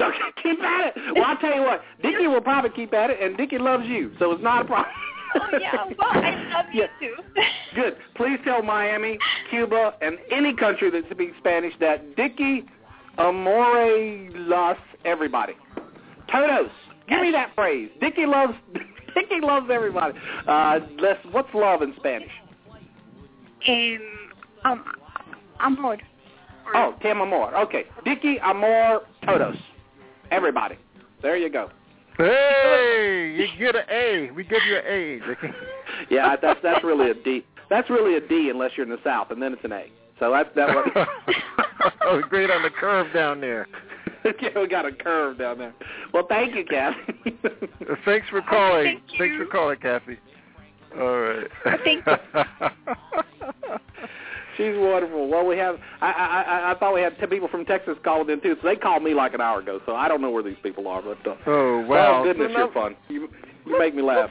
Okay, 0.00 0.42
keep 0.42 0.60
at 0.60 0.96
it. 0.96 1.14
Well, 1.14 1.24
I'll 1.24 1.36
tell 1.36 1.54
you 1.54 1.62
what, 1.62 1.82
Dickie 2.02 2.26
will 2.26 2.40
probably 2.40 2.70
keep 2.70 2.92
at 2.94 3.10
it, 3.10 3.20
and 3.20 3.36
Dickie 3.36 3.58
loves 3.58 3.86
you, 3.86 4.12
so 4.18 4.32
it's 4.32 4.42
not 4.42 4.62
a 4.62 4.64
problem. 4.64 4.92
Oh 5.34 5.58
yeah, 5.60 5.84
well 5.98 6.08
I 6.10 6.50
love 6.54 6.66
you 6.72 6.82
Yeah. 6.82 6.86
too. 7.00 7.14
Good. 7.74 7.96
Please 8.14 8.38
tell 8.44 8.62
Miami, 8.62 9.18
Cuba, 9.50 9.94
and 10.00 10.18
any 10.30 10.54
country 10.54 10.90
that 10.90 11.04
speaks 11.10 11.36
Spanish 11.38 11.74
that 11.80 12.16
Dickie 12.16 12.64
amore 13.18 14.28
los 14.32 14.76
everybody. 15.04 15.54
Todos. 16.30 16.70
Give 17.08 17.20
me 17.20 17.30
that 17.32 17.54
phrase. 17.54 17.90
Dickie 18.00 18.26
loves 18.26 18.54
Dickie 19.14 19.40
loves 19.40 19.68
everybody. 19.70 20.18
Uh, 20.46 20.80
let's, 20.98 21.20
what's 21.30 21.52
love 21.54 21.82
in 21.82 21.94
Spanish? 21.96 22.30
Um, 23.68 23.98
um, 24.64 24.84
amor. 25.60 25.98
Oh, 26.74 26.94
te 27.00 27.10
amor. 27.10 27.54
Okay. 27.56 27.84
Dickie 28.04 28.38
amor 28.40 29.02
todos. 29.26 29.56
Everybody. 30.30 30.76
There 31.22 31.36
you 31.36 31.50
go. 31.50 31.70
Hey, 32.16 33.34
you 33.36 33.46
get 33.58 33.74
an 33.74 33.84
A. 33.90 34.30
We 34.30 34.44
give 34.44 34.60
you 34.68 34.76
an 34.76 34.84
A, 34.86 35.20
Yeah, 36.10 36.36
that's 36.40 36.60
that's 36.62 36.84
really 36.84 37.10
a 37.10 37.14
D. 37.14 37.44
That's 37.70 37.90
really 37.90 38.16
a 38.16 38.20
D 38.20 38.50
unless 38.50 38.72
you're 38.76 38.84
in 38.84 38.90
the 38.90 39.00
South, 39.02 39.30
and 39.30 39.42
then 39.42 39.52
it's 39.52 39.64
an 39.64 39.72
A. 39.72 39.86
So 40.20 40.30
that's 40.30 40.48
that 40.54 40.74
what. 40.74 40.86
oh, 42.02 42.22
great 42.28 42.50
on 42.50 42.62
the 42.62 42.70
curve 42.70 43.12
down 43.12 43.40
there. 43.40 43.66
yeah, 44.40 44.60
we 44.60 44.68
got 44.68 44.86
a 44.86 44.92
curve 44.92 45.38
down 45.38 45.58
there. 45.58 45.74
Well, 46.12 46.26
thank 46.28 46.54
you, 46.54 46.64
Kathy. 46.64 47.36
Uh, 47.44 47.94
Thanks 48.04 48.28
for 48.30 48.42
calling. 48.42 48.84
Thank 48.84 49.02
you. 49.12 49.18
Thanks 49.18 49.36
for 49.36 49.46
calling, 49.46 49.78
Kathy. 49.80 50.18
All 50.98 51.20
right. 51.20 51.48
Thank 51.84 52.06
She's 54.56 54.74
wonderful. 54.76 55.28
Well, 55.28 55.46
we 55.46 55.56
have. 55.58 55.76
I, 56.00 56.10
I 56.10 56.42
I 56.42 56.72
I 56.72 56.78
thought 56.78 56.94
we 56.94 57.00
had 57.00 57.18
ten 57.18 57.28
people 57.28 57.48
from 57.48 57.64
Texas 57.64 57.96
calling 58.04 58.30
in 58.30 58.40
too. 58.40 58.56
So 58.62 58.68
they 58.68 58.76
called 58.76 59.02
me 59.02 59.14
like 59.14 59.34
an 59.34 59.40
hour 59.40 59.60
ago. 59.60 59.80
So 59.86 59.94
I 59.94 60.08
don't 60.08 60.20
know 60.20 60.30
where 60.30 60.42
these 60.42 60.56
people 60.62 60.86
are. 60.88 61.02
But 61.02 61.26
uh, 61.26 61.36
oh 61.46 61.80
wow! 61.80 62.20
oh 62.20 62.24
goodness, 62.24 62.52
you're 62.54 62.72
fun. 62.72 62.96
You 63.08 63.28
you 63.66 63.78
make 63.78 63.94
me 63.94 64.02
laugh. 64.02 64.30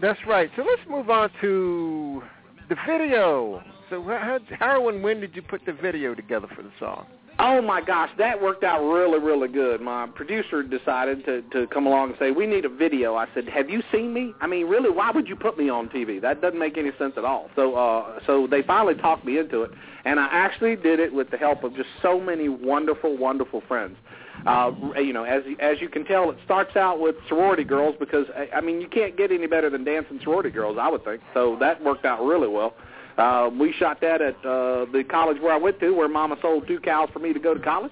That's 0.00 0.20
right. 0.26 0.50
So 0.56 0.62
let's 0.62 0.82
move 0.88 1.10
on 1.10 1.30
to 1.40 2.22
the 2.68 2.76
video. 2.86 3.62
So 3.90 4.02
how, 4.02 4.38
how 4.58 4.88
and 4.88 5.02
when 5.02 5.20
did 5.20 5.34
you 5.34 5.42
put 5.42 5.64
the 5.66 5.72
video 5.72 6.14
together 6.14 6.46
for 6.54 6.62
the 6.62 6.70
song? 6.78 7.06
Oh 7.40 7.62
my 7.62 7.80
gosh, 7.80 8.10
that 8.18 8.42
worked 8.42 8.64
out 8.64 8.82
really, 8.82 9.20
really 9.20 9.46
good. 9.46 9.80
My 9.80 10.08
producer 10.08 10.60
decided 10.64 11.24
to 11.24 11.42
to 11.52 11.68
come 11.68 11.86
along 11.86 12.10
and 12.10 12.18
say, 12.18 12.32
"We 12.32 12.46
need 12.46 12.64
a 12.64 12.68
video." 12.68 13.14
I 13.14 13.26
said, 13.32 13.48
"Have 13.48 13.70
you 13.70 13.80
seen 13.92 14.12
me? 14.12 14.34
I 14.40 14.48
mean, 14.48 14.66
really, 14.66 14.90
why 14.90 15.12
would 15.12 15.28
you 15.28 15.36
put 15.36 15.56
me 15.56 15.68
on 15.68 15.88
TV? 15.88 16.20
That 16.20 16.40
doesn't 16.40 16.58
make 16.58 16.76
any 16.76 16.90
sense 16.98 17.14
at 17.16 17.24
all." 17.24 17.48
So, 17.54 17.76
uh, 17.76 18.18
so 18.26 18.48
they 18.48 18.62
finally 18.62 18.96
talked 18.96 19.24
me 19.24 19.38
into 19.38 19.62
it, 19.62 19.70
and 20.04 20.18
I 20.18 20.26
actually 20.32 20.74
did 20.74 20.98
it 20.98 21.14
with 21.14 21.30
the 21.30 21.36
help 21.36 21.62
of 21.62 21.76
just 21.76 21.88
so 22.02 22.18
many 22.18 22.48
wonderful, 22.48 23.16
wonderful 23.16 23.60
friends. 23.68 23.96
Uh, 24.44 24.72
you 24.96 25.12
know, 25.12 25.22
as 25.22 25.44
as 25.60 25.80
you 25.80 25.88
can 25.88 26.04
tell, 26.04 26.30
it 26.30 26.38
starts 26.44 26.74
out 26.74 26.98
with 26.98 27.14
sorority 27.28 27.64
girls 27.64 27.94
because 28.00 28.26
I, 28.36 28.56
I 28.56 28.60
mean, 28.60 28.80
you 28.80 28.88
can't 28.88 29.16
get 29.16 29.30
any 29.30 29.46
better 29.46 29.70
than 29.70 29.84
dancing 29.84 30.18
sorority 30.24 30.50
girls, 30.50 30.76
I 30.80 30.88
would 30.88 31.04
think. 31.04 31.22
So 31.34 31.56
that 31.60 31.84
worked 31.84 32.04
out 32.04 32.20
really 32.20 32.48
well. 32.48 32.74
Uh, 33.18 33.50
we 33.58 33.72
shot 33.78 34.00
that 34.00 34.22
at 34.22 34.36
uh, 34.46 34.86
the 34.92 35.02
college 35.10 35.38
where 35.42 35.52
I 35.52 35.56
went 35.58 35.80
to, 35.80 35.90
where 35.90 36.06
Mama 36.08 36.36
sold 36.40 36.66
two 36.68 36.78
cows 36.80 37.08
for 37.12 37.18
me 37.18 37.32
to 37.32 37.40
go 37.40 37.52
to 37.52 37.58
college, 37.60 37.90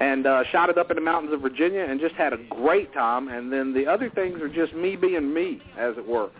and 0.00 0.26
uh, 0.26 0.42
shot 0.50 0.70
it 0.70 0.78
up 0.78 0.90
in 0.90 0.94
the 0.96 1.02
mountains 1.02 1.34
of 1.34 1.42
Virginia, 1.42 1.82
and 1.88 2.00
just 2.00 2.14
had 2.14 2.32
a 2.32 2.38
great 2.48 2.92
time. 2.94 3.28
And 3.28 3.52
then 3.52 3.74
the 3.74 3.86
other 3.86 4.08
things 4.10 4.40
are 4.40 4.48
just 4.48 4.72
me 4.74 4.96
being 4.96 5.32
me, 5.34 5.60
as 5.78 5.96
it 5.98 6.06
were, 6.08 6.30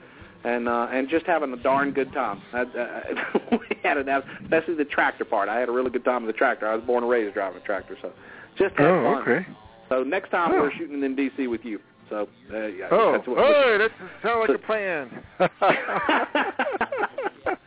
and 0.45 0.67
uh, 0.69 0.89
and 0.91 1.09
just 1.11 1.27
having 1.27 1.53
a 1.53 1.57
darn 1.63 1.93
good 1.93 2.13
time. 2.15 2.41
I, 2.55 2.63
uh, 2.63 3.03
we 3.53 3.59
had 3.83 3.99
it, 3.99 4.09
out 4.09 4.25
especially 4.43 4.75
the 4.77 4.87
tractor 4.87 5.27
part. 5.27 5.51
I 5.51 5.59
had 5.61 5.69
a 5.69 5.73
really 5.73 5.91
good 5.91 6.05
time 6.05 6.25
with 6.25 6.35
the 6.35 6.39
tractor. 6.39 6.67
I 6.67 6.75
was 6.75 6.85
born 6.85 7.03
and 7.05 7.11
raised 7.11 7.35
driving 7.35 7.61
a 7.61 7.65
tractor, 7.67 7.99
so 8.01 8.11
just 8.59 8.75
had 8.77 8.87
Oh, 8.87 9.03
fun. 9.05 9.23
okay. 9.23 9.47
So 9.91 10.03
next 10.03 10.31
time 10.31 10.51
Oh. 10.53 10.63
we're 10.63 10.73
shooting 10.73 11.03
in 11.03 11.15
D.C. 11.15 11.47
with 11.47 11.63
you. 11.65 11.79
So 12.09 12.27
uh, 12.53 12.67
yeah, 12.67 12.89
Oh, 12.91 13.13
that's 13.13 13.27
what, 13.29 13.39
oh, 13.39 13.79
that 13.79 13.91
sounds 14.23 14.49
like 14.49 14.59
a 14.59 14.63
plan. 14.67 15.11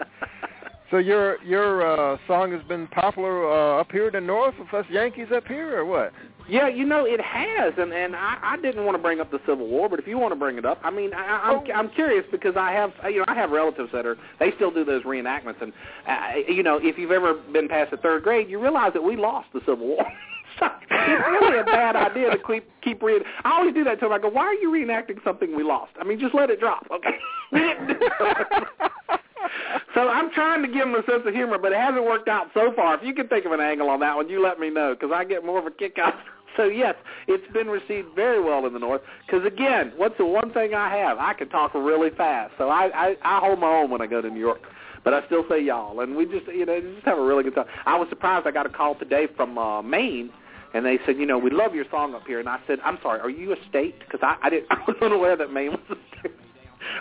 so 0.91 0.97
your 0.97 1.43
your 1.43 1.85
uh, 1.85 2.17
song 2.27 2.51
has 2.53 2.63
been 2.63 2.87
popular 2.87 3.51
uh, 3.51 3.81
up 3.81 3.91
here 3.91 4.07
in 4.07 4.13
the 4.13 4.21
north 4.21 4.55
with 4.57 4.73
us 4.73 4.85
Yankees 4.89 5.27
up 5.35 5.45
here, 5.47 5.77
or 5.79 5.85
what? 5.85 6.13
Yeah, 6.49 6.69
you 6.69 6.85
know 6.85 7.03
it 7.05 7.19
has, 7.19 7.73
and 7.77 7.91
and 7.91 8.15
I, 8.15 8.37
I 8.41 8.57
didn't 8.57 8.85
want 8.85 8.95
to 8.95 9.01
bring 9.01 9.19
up 9.19 9.29
the 9.29 9.39
Civil 9.45 9.67
War, 9.67 9.89
but 9.89 9.99
if 9.99 10.07
you 10.07 10.17
want 10.17 10.31
to 10.31 10.39
bring 10.39 10.57
it 10.57 10.65
up, 10.65 10.79
I 10.83 10.91
mean, 10.91 11.13
I, 11.13 11.41
I'm 11.43 11.57
Oh. 11.57 11.73
I'm 11.73 11.89
curious 11.89 12.25
because 12.31 12.55
I 12.55 12.71
have 12.71 12.93
you 13.05 13.19
know 13.19 13.25
I 13.27 13.35
have 13.35 13.51
relatives 13.51 13.89
that 13.91 14.05
are 14.05 14.17
they 14.39 14.51
still 14.55 14.71
do 14.71 14.85
those 14.85 15.03
reenactments, 15.03 15.61
and 15.61 15.73
uh, 16.07 16.51
you 16.51 16.63
know 16.63 16.79
if 16.81 16.97
you've 16.97 17.11
ever 17.11 17.33
been 17.33 17.67
past 17.67 17.91
the 17.91 17.97
third 17.97 18.23
grade, 18.23 18.49
you 18.49 18.61
realize 18.61 18.93
that 18.93 19.03
we 19.03 19.17
lost 19.17 19.49
the 19.53 19.59
Civil 19.61 19.87
War. 19.87 20.05
so 20.59 20.67
it's 20.89 21.27
really 21.27 21.59
a 21.59 21.65
bad 21.65 21.97
idea 21.97 22.31
to 22.31 22.37
keep 22.37 22.69
keep 22.81 23.03
reading. 23.03 23.27
I 23.43 23.51
always 23.51 23.73
do 23.73 23.83
that 23.83 23.99
to 23.99 24.05
them. 24.05 24.13
I 24.13 24.19
go, 24.19 24.29
why 24.29 24.43
are 24.43 24.53
you 24.53 24.71
reenacting 24.71 25.21
something 25.25 25.53
we 25.53 25.63
lost? 25.63 25.91
I 25.99 26.05
mean, 26.05 26.17
just 26.17 26.33
let 26.33 26.49
it 26.49 26.61
drop, 26.61 26.87
okay? 26.91 27.17
So 29.97 30.07
I'm 30.07 30.29
trying 30.31 30.61
to 30.61 30.67
give 30.67 30.85
them 30.85 30.93
a 30.93 31.03
sense 31.09 31.23
of 31.25 31.33
humor, 31.33 31.57
but 31.57 31.71
it 31.71 31.79
hasn't 31.79 32.05
worked 32.05 32.27
out 32.27 32.51
so 32.53 32.71
far. 32.75 32.93
If 32.93 33.01
you 33.03 33.15
can 33.15 33.27
think 33.27 33.45
of 33.45 33.51
an 33.51 33.59
angle 33.59 33.89
on 33.89 33.99
that 34.01 34.15
one, 34.15 34.29
you 34.29 34.39
let 34.43 34.59
me 34.59 34.69
know 34.69 34.93
because 34.93 35.09
I 35.11 35.25
get 35.25 35.43
more 35.43 35.57
of 35.57 35.65
a 35.65 35.71
kick 35.71 35.97
out. 35.97 36.13
So 36.55 36.63
yes, 36.63 36.95
it's 37.27 37.53
been 37.53 37.67
received 37.67 38.15
very 38.15 38.41
well 38.43 38.65
in 38.65 38.73
the 38.73 38.79
North. 38.79 39.01
Because 39.23 39.45
again, 39.45 39.93
what's 39.95 40.17
the 40.17 40.25
one 40.25 40.51
thing 40.53 40.73
I 40.73 40.89
have? 40.97 41.19
I 41.19 41.33
can 41.33 41.49
talk 41.49 41.75
really 41.75 42.09
fast, 42.09 42.51
so 42.57 42.69
I, 42.69 42.89
I 42.95 43.15
I 43.21 43.39
hold 43.41 43.59
my 43.59 43.67
own 43.67 43.91
when 43.91 44.01
I 44.01 44.07
go 44.07 44.23
to 44.23 44.29
New 44.29 44.39
York. 44.39 44.61
But 45.03 45.13
I 45.13 45.23
still 45.27 45.45
say 45.47 45.61
y'all, 45.61 45.99
and 45.99 46.15
we 46.15 46.25
just 46.25 46.47
you 46.47 46.65
know 46.65 46.81
just 46.81 47.05
have 47.05 47.19
a 47.19 47.21
really 47.21 47.43
good 47.43 47.53
time. 47.53 47.67
I 47.85 47.95
was 47.99 48.09
surprised. 48.09 48.47
I 48.47 48.51
got 48.51 48.65
a 48.65 48.69
call 48.69 48.95
today 48.95 49.27
from 49.35 49.59
uh, 49.59 49.83
Maine, 49.83 50.31
and 50.73 50.83
they 50.83 50.97
said, 51.05 51.17
you 51.17 51.27
know, 51.27 51.37
we 51.37 51.51
love 51.51 51.75
your 51.75 51.85
song 51.91 52.15
up 52.15 52.25
here. 52.25 52.39
And 52.39 52.49
I 52.49 52.59
said, 52.65 52.79
I'm 52.83 52.97
sorry, 53.03 53.19
are 53.19 53.29
you 53.29 53.51
a 53.51 53.57
state? 53.69 53.99
Because 53.99 54.21
I, 54.23 54.37
I 54.41 54.49
didn't 54.49 54.65
I 54.71 54.79
wasn't 54.87 55.13
aware 55.13 55.35
that 55.37 55.51
Maine 55.51 55.73
was 55.73 55.81
a 55.91 56.17
state. 56.19 56.33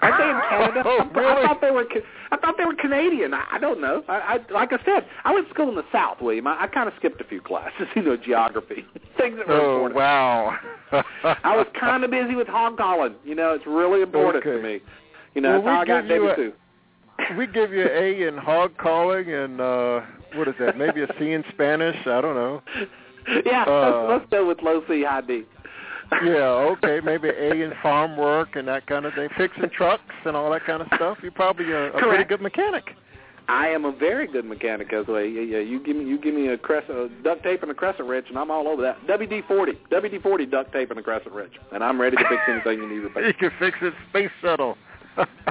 Aren't 0.02 0.18
they 0.18 0.28
in 0.30 0.40
Canada? 0.48 0.82
Oh, 0.84 0.98
I, 1.00 1.18
really? 1.18 1.42
I 1.44 1.46
thought 1.46 1.60
they 1.60 1.70
were. 1.70 1.84
Ca- 1.84 2.06
I 2.32 2.36
thought 2.38 2.54
they 2.58 2.64
were 2.64 2.74
Canadian. 2.74 3.34
I, 3.34 3.44
I 3.52 3.58
don't 3.58 3.80
know. 3.80 4.02
I, 4.08 4.38
I 4.48 4.52
like 4.52 4.72
I 4.72 4.78
said, 4.84 5.06
I 5.24 5.32
went 5.32 5.46
to 5.48 5.54
school 5.54 5.68
in 5.68 5.74
the 5.76 5.84
South, 5.92 6.18
William. 6.20 6.46
I, 6.46 6.62
I 6.62 6.66
kind 6.66 6.88
of 6.88 6.94
skipped 6.98 7.20
a 7.20 7.24
few 7.24 7.40
classes, 7.40 7.86
you 7.96 8.02
know, 8.02 8.16
geography, 8.16 8.84
things 9.16 9.36
that 9.38 9.48
were 9.48 9.54
Oh 9.54 9.86
important. 9.86 9.96
wow! 9.96 10.56
I 11.44 11.56
was 11.56 11.66
kind 11.78 12.04
of 12.04 12.10
busy 12.10 12.34
with 12.34 12.48
hog 12.48 12.76
calling. 12.78 13.14
You 13.24 13.34
know, 13.34 13.52
it's 13.54 13.66
really 13.66 14.02
important 14.02 14.44
to 14.44 14.62
me. 14.62 14.80
You 15.34 15.40
know, 15.42 15.60
Well, 15.60 15.62
that's 15.62 15.88
how 15.88 15.96
I 15.96 16.02
got 16.02 16.08
give 16.08 16.22
you 16.22 16.34
too. 16.36 16.52
we 17.36 17.46
give 17.46 17.72
you 17.72 17.82
an 17.82 17.90
A 17.92 18.26
in 18.28 18.36
hog 18.38 18.76
calling 18.78 19.32
and 19.32 19.60
uh 19.60 20.00
what 20.34 20.48
is 20.48 20.54
that? 20.58 20.76
Maybe 20.76 21.02
a 21.02 21.06
C 21.18 21.32
in 21.32 21.44
Spanish. 21.52 21.96
I 22.06 22.20
don't 22.20 22.34
know. 22.34 22.62
Yeah, 23.44 23.64
Uh, 23.64 24.06
let's, 24.08 24.20
let's 24.22 24.30
go 24.30 24.46
with 24.46 24.62
low 24.62 24.82
C, 24.88 25.02
high 25.04 25.20
D. 25.20 25.44
Yeah, 26.24 26.74
okay, 26.76 27.00
maybe 27.04 27.28
A 27.28 27.50
in 27.50 27.72
farm 27.82 28.16
work 28.16 28.54
and 28.54 28.68
that 28.68 28.86
kind 28.86 29.04
of 29.06 29.14
thing, 29.14 29.28
fixing 29.36 29.70
trucks 29.70 30.02
and 30.24 30.36
all 30.36 30.50
that 30.52 30.64
kind 30.64 30.80
of 30.80 30.88
stuff. 30.94 31.18
You're 31.22 31.32
probably 31.32 31.72
a, 31.72 31.92
a 31.92 31.98
pretty 31.98 32.24
good 32.24 32.40
mechanic. 32.40 32.84
I 33.48 33.68
am 33.68 33.84
a 33.84 33.92
very 33.92 34.26
good 34.26 34.44
mechanic, 34.44 34.92
as 34.92 35.06
well. 35.06 35.22
Yeah, 35.22 35.42
yeah. 35.42 35.58
You 35.58 35.78
give 35.80 35.96
me, 35.96 36.04
you 36.04 36.18
give 36.18 36.34
me 36.34 36.48
a 36.48 36.58
crescent, 36.58 36.98
a 36.98 37.08
duct 37.22 37.44
tape 37.44 37.62
and 37.62 37.70
a 37.70 37.74
crescent 37.74 38.08
wrench, 38.08 38.26
and 38.28 38.36
I'm 38.36 38.50
all 38.50 38.66
over 38.66 38.82
that. 38.82 39.06
WD-40, 39.06 39.76
WD-40 39.90 40.50
duct 40.50 40.72
tape 40.72 40.90
and 40.90 40.98
a 40.98 41.02
crescent 41.02 41.32
wrench, 41.32 41.52
and 41.72 41.84
I'm 41.84 42.00
ready 42.00 42.16
to 42.16 42.24
fix 42.28 42.42
anything 42.48 42.82
you 42.82 42.88
need 42.88 43.14
to 43.14 43.20
You 43.26 43.34
can 43.34 43.50
fix 43.58 43.78
it 43.82 43.94
space 44.10 44.30
shuttle. 44.42 44.76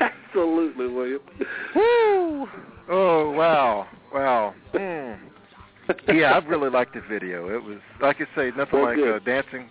Absolutely, 0.00 0.86
William. 0.88 1.20
Woo! 1.74 2.46
Oh 2.90 3.30
wow, 3.30 3.86
wow. 4.12 4.54
Mm. 4.74 5.18
Yeah, 6.08 6.32
I 6.32 6.38
really 6.46 6.70
liked 6.70 6.94
the 6.94 7.00
video. 7.08 7.48
It 7.54 7.62
was 7.62 7.78
like 8.00 8.16
I 8.20 8.26
say, 8.36 8.50
nothing 8.56 8.80
Well, 8.80 8.84
like 8.84 8.96
good. 8.96 9.16
uh, 9.16 9.18
dancing. 9.24 9.68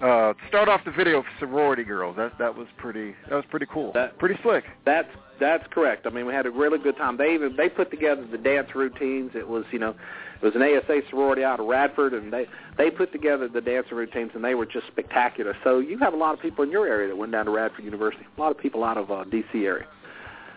Uh, 0.00 0.32
start 0.48 0.68
off 0.68 0.80
the 0.84 0.92
video 0.92 1.22
for 1.22 1.28
sorority 1.40 1.82
girls. 1.84 2.16
That 2.16 2.32
that 2.38 2.54
was 2.56 2.68
pretty. 2.76 3.14
That 3.28 3.34
was 3.36 3.44
pretty 3.50 3.66
cool. 3.72 3.92
That- 3.94 4.18
pretty 4.18 4.36
slick. 4.42 4.64
That's 4.84 5.08
that's 5.40 5.64
correct. 5.70 6.06
I 6.06 6.10
mean, 6.10 6.26
we 6.26 6.32
had 6.34 6.46
a 6.46 6.50
really 6.50 6.78
good 6.78 6.96
time. 6.96 7.16
They 7.16 7.34
even 7.34 7.56
they 7.56 7.68
put 7.68 7.90
together 7.90 8.26
the 8.30 8.38
dance 8.38 8.68
routines. 8.74 9.32
It 9.34 9.46
was 9.48 9.64
you 9.72 9.78
know, 9.78 9.94
it 10.40 10.44
was 10.44 10.54
an 10.54 10.62
ASA 10.62 11.00
sorority 11.10 11.42
out 11.44 11.58
of 11.60 11.66
Radford, 11.66 12.12
and 12.14 12.32
they 12.32 12.46
they 12.76 12.90
put 12.90 13.10
together 13.12 13.48
the 13.48 13.60
dance 13.60 13.86
routines, 13.90 14.30
and 14.34 14.44
they 14.44 14.54
were 14.54 14.66
just 14.66 14.86
spectacular. 14.88 15.56
So 15.64 15.78
you 15.80 15.98
have 15.98 16.12
a 16.12 16.16
lot 16.16 16.34
of 16.34 16.40
people 16.40 16.62
in 16.64 16.70
your 16.70 16.86
area 16.86 17.08
that 17.08 17.16
went 17.16 17.32
down 17.32 17.46
to 17.46 17.50
Radford 17.50 17.84
University. 17.84 18.24
A 18.36 18.40
lot 18.40 18.50
of 18.52 18.58
people 18.58 18.84
out 18.84 18.98
of 18.98 19.10
uh, 19.10 19.24
D.C. 19.24 19.64
area. 19.66 19.86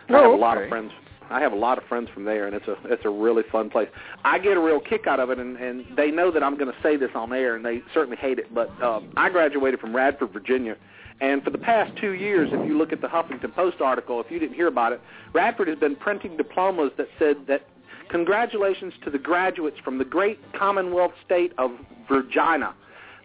I 0.09 0.13
Oh, 0.13 0.23
have 0.23 0.31
a 0.33 0.35
lot 0.35 0.61
of 0.61 0.67
friends. 0.69 0.91
I 1.31 1.41
have 1.41 1.53
a 1.53 1.57
lot 1.57 1.77
of 1.77 1.83
friends 1.85 2.09
from 2.13 2.25
there, 2.25 2.45
and 2.47 2.55
it's 2.55 2.67
a 2.67 2.75
it's 2.85 3.05
a 3.05 3.09
really 3.09 3.43
fun 3.51 3.69
place. 3.69 3.87
I 4.23 4.37
get 4.39 4.57
a 4.57 4.59
real 4.59 4.79
kick 4.79 5.07
out 5.07 5.19
of 5.19 5.29
it, 5.29 5.39
and 5.39 5.57
and 5.57 5.85
they 5.95 6.11
know 6.11 6.31
that 6.31 6.43
I'm 6.43 6.57
going 6.57 6.71
to 6.71 6.81
say 6.83 6.97
this 6.97 7.11
on 7.15 7.33
air, 7.33 7.55
and 7.55 7.65
they 7.65 7.81
certainly 7.93 8.17
hate 8.17 8.39
it. 8.39 8.53
But 8.53 8.69
um, 8.83 9.11
I 9.17 9.29
graduated 9.29 9.79
from 9.79 9.95
Radford, 9.95 10.31
Virginia, 10.31 10.75
and 11.21 11.43
for 11.43 11.51
the 11.51 11.57
past 11.57 11.95
two 11.97 12.13
years, 12.13 12.49
if 12.51 12.67
you 12.67 12.77
look 12.77 12.91
at 12.91 12.99
the 12.99 13.07
Huffington 13.07 13.53
Post 13.53 13.79
article, 13.79 14.19
if 14.19 14.31
you 14.31 14.39
didn't 14.39 14.55
hear 14.55 14.67
about 14.67 14.91
it, 14.91 15.01
Radford 15.33 15.67
has 15.67 15.77
been 15.77 15.95
printing 15.95 16.35
diplomas 16.35 16.91
that 16.97 17.07
said 17.19 17.37
that 17.47 17.67
congratulations 18.09 18.93
to 19.03 19.11
the 19.11 19.19
graduates 19.19 19.77
from 19.83 19.99
the 19.99 20.05
great 20.05 20.39
Commonwealth 20.53 21.13
state 21.23 21.53
of 21.59 21.71
Virginia. 22.09 22.73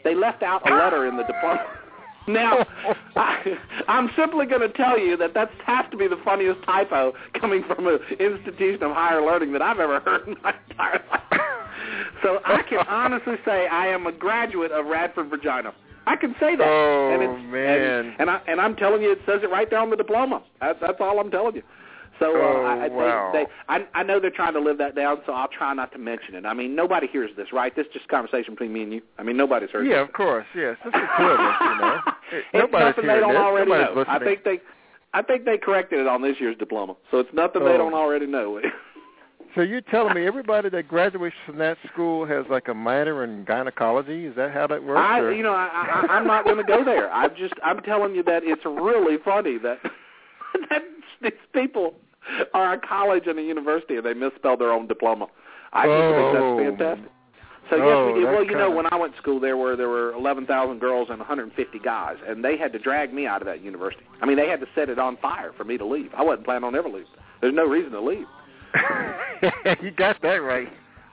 They 0.04 0.14
left 0.14 0.42
out 0.42 0.70
a 0.70 0.74
letter 0.74 1.08
in 1.08 1.16
the 1.16 1.24
diploma. 1.24 1.66
Now, 2.28 2.66
I, 3.16 3.56
I'm 3.88 4.10
simply 4.16 4.46
going 4.46 4.62
to 4.62 4.68
tell 4.68 4.98
you 4.98 5.16
that 5.16 5.34
that 5.34 5.50
has 5.64 5.86
to 5.90 5.96
be 5.96 6.08
the 6.08 6.20
funniest 6.24 6.62
typo 6.64 7.12
coming 7.38 7.64
from 7.64 7.86
an 7.86 7.98
institution 8.18 8.82
of 8.82 8.92
higher 8.92 9.24
learning 9.24 9.52
that 9.52 9.62
I've 9.62 9.80
ever 9.80 10.00
heard 10.00 10.28
in 10.28 10.36
my 10.42 10.54
entire 10.70 11.04
life. 11.10 11.40
So 12.22 12.40
I 12.44 12.62
can 12.62 12.78
honestly 12.88 13.36
say 13.44 13.66
I 13.66 13.86
am 13.86 14.06
a 14.06 14.12
graduate 14.12 14.72
of 14.72 14.86
Radford, 14.86 15.28
Virginia. 15.28 15.72
I 16.06 16.16
can 16.16 16.34
say 16.38 16.54
that. 16.54 16.66
Oh, 16.66 17.10
and 17.12 17.22
it's, 17.22 17.52
man. 17.52 17.80
And, 17.80 18.20
and 18.20 18.30
I 18.30 18.40
and 18.46 18.60
I'm 18.60 18.76
telling 18.76 19.02
you, 19.02 19.10
it 19.10 19.18
says 19.26 19.40
it 19.42 19.50
right 19.50 19.68
there 19.68 19.80
on 19.80 19.90
the 19.90 19.96
diploma. 19.96 20.42
That's 20.60 20.78
that's 20.80 21.00
all 21.00 21.18
I'm 21.18 21.30
telling 21.32 21.56
you. 21.56 21.62
So 22.18 22.34
uh, 22.34 22.38
Oh, 22.38 22.64
I, 22.64 22.88
wow. 22.88 23.30
they, 23.32 23.44
they, 23.44 23.50
I, 23.68 23.86
I 23.94 24.02
know 24.02 24.18
they're 24.20 24.30
trying 24.30 24.54
to 24.54 24.60
live 24.60 24.78
that 24.78 24.94
down, 24.94 25.18
so 25.26 25.32
I'll 25.32 25.48
try 25.48 25.72
not 25.74 25.92
to 25.92 25.98
mention 25.98 26.34
it. 26.34 26.46
I 26.46 26.54
mean, 26.54 26.74
nobody 26.74 27.06
hears 27.06 27.30
this, 27.36 27.48
right? 27.52 27.74
This 27.76 27.86
is 27.86 27.92
just 27.92 28.04
a 28.06 28.08
conversation 28.08 28.54
between 28.54 28.72
me 28.72 28.82
and 28.82 28.92
you. 28.92 29.02
I 29.18 29.22
mean, 29.22 29.36
nobody's 29.36 29.70
heard 29.70 29.86
Yeah, 29.86 30.00
this. 30.00 30.08
of 30.08 30.12
course. 30.14 30.46
Yes, 30.54 30.76
it's 30.84 30.92
the 30.92 31.00
two 31.18 31.24
of 31.24 31.40
us, 31.40 31.56
you 31.60 31.78
know. 31.80 32.00
it's 32.32 32.46
Nobody's 32.54 32.86
nothing 32.96 33.06
they 33.06 33.20
don't 33.20 33.32
this. 33.34 33.40
already 33.40 33.70
Nobody's 33.70 33.96
know. 33.96 34.12
I 34.12 34.18
think 34.18 34.44
they, 34.44 34.60
I 35.14 35.22
think 35.22 35.44
they 35.44 35.58
corrected 35.58 36.00
it 36.00 36.06
on 36.06 36.22
this 36.22 36.36
year's 36.40 36.56
diploma, 36.58 36.96
so 37.10 37.18
it's 37.18 37.30
nothing 37.34 37.64
they 37.64 37.72
Oh. 37.72 37.78
don't 37.78 37.94
already 37.94 38.26
know. 38.26 38.60
So 39.54 39.62
you're 39.62 39.80
telling 39.80 40.12
me 40.14 40.26
everybody 40.26 40.68
that 40.68 40.86
graduates 40.86 41.34
from 41.46 41.56
that 41.58 41.78
school 41.90 42.26
has 42.26 42.44
like 42.50 42.68
a 42.68 42.74
minor 42.74 43.24
in 43.24 43.42
gynecology? 43.46 44.26
Is 44.26 44.36
that 44.36 44.52
how 44.52 44.66
that 44.66 44.84
works? 44.84 45.00
I, 45.02 45.20
or- 45.20 45.32
you 45.32 45.42
know, 45.42 45.52
I, 45.54 46.04
I, 46.10 46.12
I'm 46.12 46.26
not 46.26 46.44
going 46.44 46.58
to 46.58 46.62
go 46.62 46.84
there. 46.84 47.10
I'm 47.10 47.30
just, 47.38 47.54
I'm 47.64 47.80
telling 47.80 48.14
you 48.14 48.22
that 48.24 48.42
it's 48.44 48.60
really 48.66 49.16
funny 49.24 49.56
that 49.62 49.78
that 50.70 50.82
these 51.22 51.32
people 51.54 51.94
are 52.54 52.74
a 52.74 52.78
college 52.80 53.24
and 53.26 53.38
a 53.38 53.42
university 53.42 53.96
and 53.96 54.04
they 54.06 54.14
misspelled 54.14 54.60
their 54.60 54.72
own 54.72 54.86
diploma. 54.86 55.26
I 55.72 55.86
Oh. 55.86 56.58
think 56.58 56.78
that's 56.78 56.78
fantastic. 56.78 57.12
So 57.70 57.76
Oh, 57.82 58.06
yes, 58.06 58.14
we 58.14 58.20
did. 58.20 58.30
Well, 58.32 58.44
you 58.44 58.56
know, 58.56 58.70
when 58.70 58.86
I 58.92 58.96
went 58.96 59.14
to 59.14 59.18
school, 59.20 59.40
there 59.40 59.56
were 59.56 59.74
there 59.74 59.88
were 59.88 60.12
11,000 60.12 60.78
girls 60.78 61.08
and 61.10 61.18
150 61.18 61.78
guys, 61.80 62.16
and 62.26 62.44
they 62.44 62.56
had 62.56 62.72
to 62.74 62.78
drag 62.78 63.12
me 63.12 63.26
out 63.26 63.42
of 63.42 63.46
that 63.46 63.60
university. 63.60 64.04
I 64.22 64.26
mean, 64.26 64.36
they 64.36 64.48
had 64.48 64.60
to 64.60 64.66
set 64.74 64.88
it 64.88 65.00
on 65.00 65.16
fire 65.16 65.52
for 65.56 65.64
me 65.64 65.76
to 65.78 65.84
leave. 65.84 66.10
I 66.16 66.22
wasn't 66.22 66.44
planning 66.44 66.62
on 66.64 66.76
ever 66.76 66.88
leaving. 66.88 67.08
There's 67.40 67.54
no 67.54 67.66
reason 67.66 67.90
to 67.92 68.00
leave. 68.00 68.26
you 69.82 69.90
got 69.90 70.20
that 70.22 70.36
right. 70.42 70.68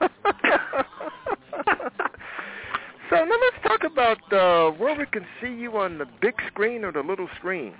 so 3.10 3.16
now 3.24 3.36
let's 3.40 3.62
talk 3.66 3.84
about 3.84 4.32
uh, 4.32 4.70
where 4.76 4.96
we 4.96 5.06
can 5.06 5.26
see 5.40 5.52
you 5.52 5.76
on 5.76 5.98
the 5.98 6.06
big 6.20 6.34
screen 6.48 6.84
or 6.84 6.92
the 6.92 7.00
little 7.00 7.28
screen. 7.38 7.74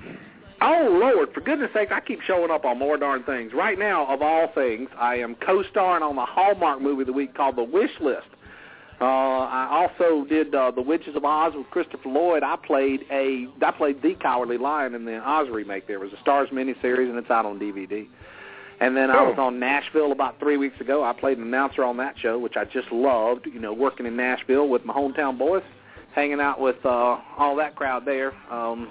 Oh 0.66 0.88
Lord, 0.98 1.29
for 1.35 1.42
goodness 1.42 1.70
sake, 1.74 1.92
I 1.92 2.00
keep 2.00 2.22
showing 2.22 2.50
up 2.50 2.64
on 2.64 2.79
more 2.79 2.96
darn 2.96 3.22
things. 3.24 3.53
Right 3.53 3.79
now, 3.79 4.07
of 4.07 4.22
all 4.22 4.48
things, 4.55 4.88
I 4.98 5.16
am 5.16 5.35
co-starring 5.35 6.03
on 6.03 6.16
the 6.16 6.24
Hallmark 6.24 6.81
movie 6.81 7.03
of 7.03 7.07
the 7.07 7.12
week 7.12 7.35
called 7.35 7.57
The 7.57 7.62
Wish 7.64 7.90
List. 8.00 8.29
Uh, 8.98 9.05
I 9.05 9.68
also 9.70 10.24
did 10.24 10.55
uh, 10.55 10.70
The 10.70 10.81
Witches 10.81 11.16
of 11.16 11.24
Oz 11.24 11.53
with 11.55 11.66
Christopher 11.70 12.09
Lloyd. 12.09 12.42
I 12.42 12.57
played 12.57 13.00
a 13.11 13.46
I 13.62 13.70
played 13.72 14.00
the 14.00 14.14
Cowardly 14.14 14.57
Lion 14.57 14.94
in 14.94 15.05
the 15.05 15.18
Oz 15.18 15.48
remake. 15.50 15.87
There 15.87 16.00
was 16.00 16.12
a 16.12 16.20
Stars 16.20 16.48
miniseries, 16.50 17.11
and 17.11 17.18
it's 17.18 17.31
out 17.31 17.44
on 17.44 17.59
DVD. 17.59 18.07
And 18.81 18.96
then 18.96 19.11
I 19.11 19.18
Oh. 19.18 19.31
was 19.31 19.38
on 19.38 19.59
Nashville 19.59 20.12
about 20.12 20.38
three 20.38 20.57
weeks 20.57 20.81
ago. 20.81 21.05
I 21.05 21.12
played 21.12 21.37
an 21.38 21.44
announcer 21.44 21.85
on 21.85 21.96
that 21.98 22.14
show, 22.18 22.38
which 22.38 22.57
I 22.57 22.64
just 22.64 22.90
loved. 22.90 23.46
You 23.46 23.61
know, 23.61 23.72
working 23.74 24.07
in 24.07 24.16
Nashville 24.16 24.68
with 24.68 24.85
my 24.87 24.94
hometown 24.94 25.37
boys, 25.37 25.62
hanging 26.14 26.40
out 26.40 26.59
with 26.59 26.77
uh, 26.87 27.18
all 27.37 27.55
that 27.57 27.74
crowd 27.77 28.05
there. 28.07 28.33
Um, 28.50 28.88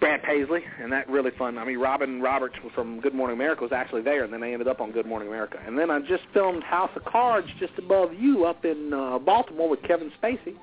Brad 0.00 0.22
Paisley, 0.22 0.62
and 0.80 0.92
that 0.92 1.08
really 1.08 1.32
fun. 1.38 1.58
I 1.58 1.64
mean, 1.64 1.78
Robin 1.78 2.20
Roberts 2.20 2.54
from 2.74 3.00
Good 3.00 3.14
Morning 3.14 3.36
America 3.36 3.62
was 3.62 3.72
actually 3.72 4.02
there, 4.02 4.22
and 4.24 4.32
then 4.32 4.40
they 4.40 4.52
ended 4.52 4.68
up 4.68 4.80
on 4.80 4.92
Good 4.92 5.06
Morning 5.06 5.28
America. 5.28 5.58
And 5.66 5.76
then 5.78 5.90
I 5.90 5.98
just 6.00 6.22
filmed 6.32 6.62
House 6.62 6.90
of 6.94 7.04
Cards 7.04 7.48
just 7.58 7.72
above 7.78 8.14
you 8.14 8.44
up 8.44 8.64
in 8.64 8.92
uh, 8.92 9.18
Baltimore 9.18 9.68
with 9.68 9.82
Kevin 9.82 10.12
Spacey. 10.22 10.54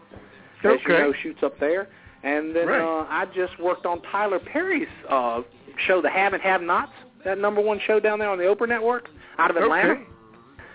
As 0.64 0.80
you 0.88 0.94
know, 0.94 1.14
shoots 1.22 1.40
up 1.44 1.60
there. 1.60 1.90
And 2.24 2.56
then 2.56 2.68
Right. 2.68 2.82
uh, 2.82 3.06
I 3.10 3.26
just 3.36 3.60
worked 3.60 3.86
on 3.86 4.02
Tyler 4.04 4.40
Perry's 4.40 4.88
uh, 5.10 5.42
show, 5.86 6.02
The 6.02 6.10
Have 6.10 6.34
and 6.34 6.42
Have 6.42 6.62
Nots, 6.62 6.92
that 7.24 7.38
number 7.38 7.62
one 7.62 7.80
show 7.86 8.00
down 8.00 8.20
there 8.20 8.30
on 8.30 8.38
the 8.38 8.46
Oprah 8.46 8.68
Network 8.68 9.10
out 9.38 9.52
of 9.52 9.58
Atlanta. 9.58 9.92
Okay. 9.92 10.04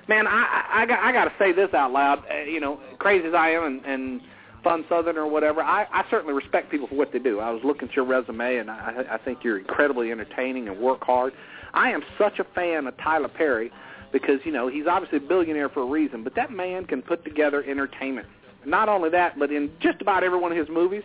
Man, 0.09 0.27
I 0.27 0.65
I, 0.73 0.83
I 0.83 0.87
got 0.87 0.99
I 1.01 1.13
got 1.13 1.25
to 1.25 1.33
say 1.39 1.53
this 1.53 1.73
out 1.73 1.93
loud. 1.93 2.25
Uh, 2.31 2.43
you 2.43 2.61
know, 2.61 2.81
crazy 2.99 3.27
as 3.29 3.35
I 3.35 3.51
am 3.51 3.65
and, 3.65 3.85
and 3.85 4.21
fun 4.63 4.85
Southern 4.89 5.17
or 5.17 5.27
whatever, 5.27 5.63
I, 5.63 5.87
I 5.93 6.05
certainly 6.11 6.35
respect 6.35 6.71
people 6.71 6.87
for 6.89 6.95
what 6.95 7.13
they 7.13 7.19
do. 7.19 7.41
I 7.41 7.51
was 7.51 7.63
looking 7.65 7.89
at 7.89 7.97
your 7.97 8.05
resume, 8.05 8.57
and 8.57 8.71
I, 8.71 9.05
I 9.13 9.19
think 9.19 9.41
you're 9.43 9.59
incredibly 9.59 10.11
entertaining 10.11 10.69
and 10.69 10.79
work 10.79 11.03
hard. 11.03 11.33
I 11.75 11.91
am 11.91 12.03
such 12.19 12.39
a 12.39 12.45
fan 12.55 12.87
of 12.87 12.97
Tyler 12.99 13.29
Perry 13.29 13.71
because 14.13 14.41
you 14.45 14.53
know 14.53 14.69
he's 14.69 14.87
obviously 14.89 15.19
a 15.19 15.29
billionaire 15.29 15.69
for 15.69 15.83
a 15.83 15.87
reason, 15.87 16.25
but 16.25 16.35
that 16.35 16.51
man 16.51 16.85
can 16.85 17.03
put 17.03 17.25
together 17.25 17.65
entertainment. 17.65 18.27
Not 18.67 18.89
only 18.89 19.09
that, 19.11 19.39
but 19.39 19.51
in 19.51 19.71
just 19.81 20.01
about 20.03 20.23
every 20.23 20.39
one 20.39 20.53
of 20.53 20.59
his 20.59 20.69
movies, 20.69 21.03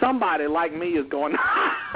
somebody 0.00 0.46
like 0.46 0.74
me 0.74 0.88
is 0.88 1.06
going, 1.08 1.32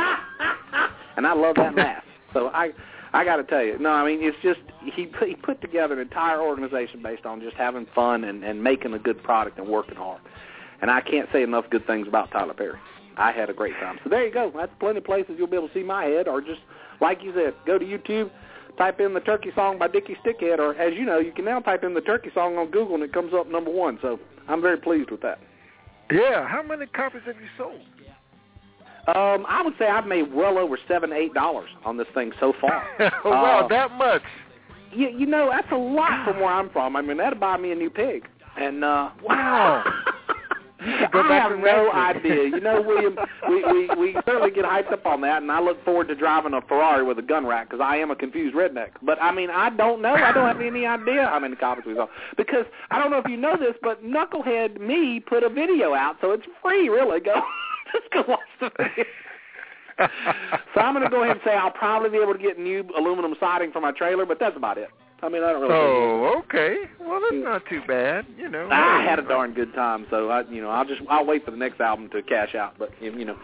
and 1.16 1.26
I 1.26 1.34
love 1.34 1.56
that 1.56 1.74
laugh. 1.74 2.04
So 2.32 2.48
I 2.48 2.70
I 3.12 3.24
got 3.24 3.36
to 3.36 3.44
tell 3.44 3.62
you, 3.62 3.78
no, 3.78 3.90
I 3.90 4.06
mean 4.06 4.20
it's 4.22 4.36
just 4.42 4.60
he 4.94 5.06
put, 5.06 5.28
he 5.28 5.34
put 5.34 5.60
together 5.60 5.94
an 5.94 6.00
entire 6.00 6.40
organization 6.40 7.02
based 7.02 7.26
on 7.26 7.40
just 7.40 7.56
having 7.56 7.86
fun 7.94 8.24
and 8.24 8.42
and 8.44 8.62
making 8.62 8.94
a 8.94 8.98
good 8.98 9.22
product 9.22 9.58
and 9.58 9.68
working 9.68 9.96
hard. 9.96 10.20
And 10.82 10.90
I 10.90 11.00
can't 11.00 11.28
say 11.32 11.42
enough 11.42 11.64
good 11.70 11.86
things 11.86 12.06
about 12.08 12.30
Tyler 12.32 12.54
Perry. 12.54 12.78
I 13.16 13.32
had 13.32 13.48
a 13.48 13.54
great 13.54 13.74
time. 13.80 13.98
So 14.04 14.10
there 14.10 14.26
you 14.26 14.32
go. 14.32 14.52
That's 14.54 14.72
plenty 14.80 14.98
of 14.98 15.04
places 15.04 15.36
you'll 15.38 15.46
be 15.46 15.56
able 15.56 15.68
to 15.68 15.74
see 15.74 15.82
my 15.82 16.04
head, 16.04 16.28
or 16.28 16.40
just 16.40 16.60
like 17.00 17.22
you 17.22 17.32
said, 17.34 17.54
go 17.66 17.78
to 17.78 17.84
YouTube, 17.84 18.30
type 18.78 19.00
in 19.00 19.14
the 19.14 19.20
Turkey 19.20 19.50
Song 19.54 19.78
by 19.78 19.88
Dickie 19.88 20.16
Stickhead, 20.24 20.58
or 20.58 20.74
as 20.74 20.94
you 20.94 21.04
know, 21.04 21.18
you 21.18 21.32
can 21.32 21.44
now 21.44 21.60
type 21.60 21.84
in 21.84 21.94
the 21.94 22.00
Turkey 22.00 22.30
Song 22.34 22.56
on 22.56 22.70
Google 22.70 22.94
and 22.94 23.04
it 23.04 23.12
comes 23.12 23.32
up 23.34 23.48
number 23.48 23.70
one. 23.70 23.98
So 24.02 24.18
I'm 24.48 24.60
very 24.62 24.76
pleased 24.78 25.10
with 25.10 25.20
that. 25.22 25.38
Yeah. 26.10 26.46
How 26.46 26.62
many 26.62 26.86
copies 26.86 27.22
have 27.26 27.36
you 27.36 27.48
sold? 27.56 27.80
Um, 29.08 29.44
I 29.48 29.62
would 29.64 29.74
say 29.78 29.86
I've 29.88 30.06
made 30.06 30.32
well 30.32 30.58
over 30.58 30.78
seven, 30.86 31.12
eight 31.12 31.34
dollars 31.34 31.68
on 31.84 31.96
this 31.96 32.06
thing 32.14 32.30
so 32.38 32.52
far. 32.60 32.86
wow, 33.24 33.64
Uh, 33.64 33.68
that 33.68 33.90
much. 33.92 34.22
You, 34.92 35.08
you 35.08 35.26
know, 35.26 35.50
that's 35.50 35.70
a 35.72 35.76
lot 35.76 36.24
from 36.24 36.36
where 36.36 36.52
I'm 36.52 36.70
from. 36.70 36.94
I 36.94 37.02
mean, 37.02 37.16
that'd 37.16 37.40
buy 37.40 37.56
me 37.56 37.72
a 37.72 37.74
new 37.74 37.90
pig. 37.90 38.28
And 38.56 38.84
uh 38.84 39.10
Wow. 39.22 39.84
I 40.84 41.48
have 41.48 41.58
no 41.58 41.92
idea. 41.92 42.44
You 42.44 42.60
know, 42.60 42.82
William, 42.82 43.16
we, 43.48 43.64
we 43.64 43.88
we 43.96 44.16
certainly 44.26 44.50
get 44.50 44.64
hyped 44.64 44.92
up 44.92 45.06
on 45.06 45.20
that, 45.22 45.42
and 45.42 45.50
I 45.50 45.60
look 45.60 45.84
forward 45.84 46.08
to 46.08 46.14
driving 46.14 46.54
a 46.54 46.60
Ferrari 46.62 47.04
with 47.04 47.18
a 47.18 47.22
gun 47.22 47.46
rack 47.46 47.70
because 47.70 47.82
I 47.82 47.96
am 47.96 48.10
a 48.10 48.16
confused 48.16 48.54
redneck. 48.54 48.90
But 49.02 49.20
I 49.20 49.32
mean, 49.32 49.50
I 49.50 49.70
don't 49.70 50.02
know. 50.02 50.14
I 50.14 50.32
don't 50.32 50.46
have 50.46 50.60
any 50.60 50.86
idea 50.86 51.26
how 51.26 51.38
many 51.38 51.56
copies 51.56 51.84
we 51.86 51.94
sold 51.94 52.10
because 52.36 52.66
I 52.90 52.98
don't 52.98 53.10
know 53.10 53.18
if 53.18 53.28
you 53.28 53.36
know 53.36 53.56
this, 53.56 53.74
but 53.82 54.04
Knucklehead 54.04 54.80
Me 54.80 55.20
put 55.20 55.42
a 55.42 55.48
video 55.48 55.94
out, 55.94 56.16
so 56.20 56.32
it's 56.32 56.44
free. 56.62 56.88
Really, 56.88 57.20
go 57.20 57.34
just 57.92 58.12
go 58.12 58.24
watch 58.28 58.40
the 58.60 58.70
video. 58.76 59.04
so 60.74 60.80
I'm 60.80 60.94
going 60.94 61.04
to 61.04 61.10
go 61.10 61.22
ahead 61.22 61.36
and 61.36 61.40
say 61.44 61.52
I'll 61.52 61.70
probably 61.70 62.10
be 62.10 62.16
able 62.16 62.32
to 62.32 62.38
get 62.38 62.58
new 62.58 62.84
aluminum 62.96 63.34
siding 63.38 63.72
for 63.72 63.80
my 63.80 63.92
trailer, 63.92 64.26
but 64.26 64.38
that's 64.40 64.56
about 64.56 64.78
it. 64.78 64.88
I 65.22 65.28
mean, 65.28 65.44
I 65.44 65.52
don't 65.52 65.62
really. 65.62 65.74
Oh, 65.74 66.42
okay. 66.44 66.76
Well, 66.98 67.20
that's 67.20 67.44
not 67.44 67.62
too 67.68 67.80
bad. 67.86 68.26
You 68.36 68.48
know. 68.48 68.68
I 68.70 69.04
had 69.04 69.18
a 69.18 69.22
darn 69.22 69.54
good 69.54 69.72
time, 69.74 70.06
so 70.10 70.30
I, 70.30 70.42
you 70.50 70.60
know, 70.60 70.70
I'll 70.70 70.84
just 70.84 71.00
I'll 71.08 71.24
wait 71.24 71.44
for 71.44 71.52
the 71.52 71.56
next 71.56 71.80
album 71.80 72.10
to 72.10 72.22
cash 72.22 72.54
out. 72.54 72.74
But 72.78 72.90
you 73.00 73.12
you 73.12 73.24
know, 73.24 73.36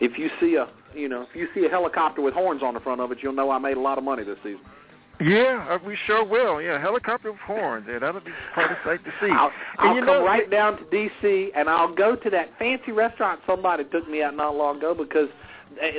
if 0.00 0.18
you 0.18 0.30
see 0.40 0.54
a 0.56 0.68
you 0.94 1.08
know 1.08 1.22
if 1.22 1.36
you 1.36 1.48
see 1.54 1.66
a 1.66 1.68
helicopter 1.68 2.22
with 2.22 2.32
horns 2.32 2.62
on 2.62 2.74
the 2.74 2.80
front 2.80 3.02
of 3.02 3.12
it, 3.12 3.18
you'll 3.22 3.34
know 3.34 3.50
I 3.50 3.58
made 3.58 3.76
a 3.76 3.80
lot 3.80 3.98
of 3.98 4.04
money 4.04 4.24
this 4.24 4.38
season. 4.42 4.60
Yeah, 5.20 5.66
uh, 5.70 5.78
we 5.84 5.96
sure 6.06 6.24
will. 6.24 6.60
Yeah, 6.60 6.80
helicopter 6.80 7.32
with 7.32 7.40
horns. 7.40 7.86
Yeah, 7.88 7.98
that'll 7.98 8.20
be 8.20 8.32
quite 8.54 8.70
a 8.70 8.78
sight 8.84 9.04
to 9.04 9.10
see. 9.20 9.30
I'll, 9.30 9.50
and 9.78 9.90
I'll 9.90 9.94
you 9.94 10.00
come 10.02 10.06
know, 10.06 10.24
right 10.24 10.50
down 10.50 10.76
to 10.76 10.84
D.C. 10.90 11.52
and 11.56 11.70
I'll 11.70 11.94
go 11.94 12.16
to 12.16 12.30
that 12.30 12.50
fancy 12.58 12.92
restaurant 12.92 13.40
somebody 13.46 13.84
took 13.84 14.08
me 14.10 14.22
out 14.22 14.36
not 14.36 14.54
long 14.54 14.76
ago 14.76 14.94
because 14.94 15.28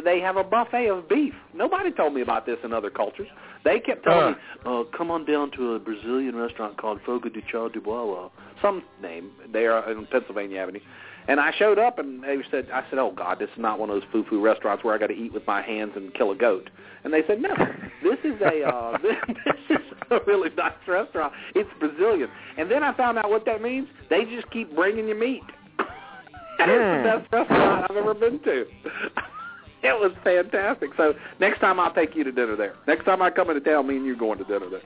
they 0.03 0.19
have 0.19 0.37
a 0.37 0.43
buffet 0.43 0.89
of 0.89 1.09
beef. 1.09 1.33
Nobody 1.53 1.91
told 1.91 2.13
me 2.13 2.21
about 2.21 2.45
this 2.45 2.57
in 2.63 2.73
other 2.73 2.89
cultures. 2.89 3.27
They 3.67 3.81
kept 3.81 4.05
telling 4.05 4.31
me, 4.31 4.39
uh, 4.65 4.83
"Come 4.97 5.11
on 5.11 5.25
down 5.25 5.51
to 5.51 5.73
a 5.73 5.79
Brazilian 5.79 6.37
restaurant 6.37 6.77
called 6.77 7.01
Fogo 7.05 7.27
de 7.27 7.41
Chão 7.51 7.67
de 7.67 7.81
Boa, 7.81 8.29
some 8.61 8.81
name 9.01 9.31
there 9.51 9.77
in 9.91 10.05
Pennsylvania 10.05 10.61
Avenue." 10.61 10.79
And 11.27 11.41
I 11.41 11.51
showed 11.51 11.77
up, 11.77 11.99
and 11.99 12.23
they 12.23 12.37
said, 12.49 12.69
"I 12.71 12.85
said, 12.89 12.97
oh 12.97 13.11
God, 13.11 13.39
this 13.39 13.49
is 13.49 13.57
not 13.57 13.77
one 13.77 13.89
of 13.89 13.95
those 13.99 14.09
foo-foo 14.13 14.39
restaurants 14.39 14.85
where 14.85 14.95
I 14.95 14.97
got 14.97 15.07
to 15.07 15.13
eat 15.13 15.33
with 15.33 15.45
my 15.45 15.61
hands 15.61 15.91
and 15.97 16.13
kill 16.13 16.31
a 16.31 16.35
goat." 16.35 16.69
And 17.03 17.13
they 17.13 17.23
said, 17.27 17.41
"No, 17.41 17.53
this 18.01 18.17
is 18.23 18.39
a 18.39 18.63
uh, 18.63 18.97
this, 18.99 19.17
this 19.67 19.81
is 19.81 19.85
a 20.11 20.19
really 20.25 20.49
nice 20.55 20.71
restaurant. 20.87 21.33
It's 21.53 21.69
Brazilian." 21.77 22.29
And 22.57 22.71
then 22.71 22.83
I 22.83 22.93
found 22.95 23.17
out 23.17 23.29
what 23.29 23.43
that 23.47 23.61
means. 23.61 23.89
They 24.09 24.23
just 24.23 24.49
keep 24.49 24.73
bringing 24.75 25.09
you 25.09 25.15
meat. 25.15 25.43
Hmm. 26.59 26.71
it's 26.71 27.03
the 27.03 27.19
best 27.19 27.31
restaurant 27.51 27.91
I've 27.91 27.97
ever 27.97 28.15
been 28.15 28.39
to. 28.39 28.65
It 29.83 29.99
was 29.99 30.11
fantastic. 30.23 30.89
So 30.97 31.13
next 31.39 31.59
time 31.59 31.79
I'll 31.79 31.93
take 31.93 32.15
you 32.15 32.23
to 32.23 32.31
dinner 32.31 32.55
there. 32.55 32.75
Next 32.87 33.05
time 33.05 33.21
I 33.21 33.29
come 33.29 33.49
into 33.49 33.61
town, 33.61 33.87
me 33.87 33.97
and 33.97 34.05
you 34.05 34.17
going 34.17 34.39
to 34.39 34.43
dinner 34.43 34.69
there. 34.69 34.81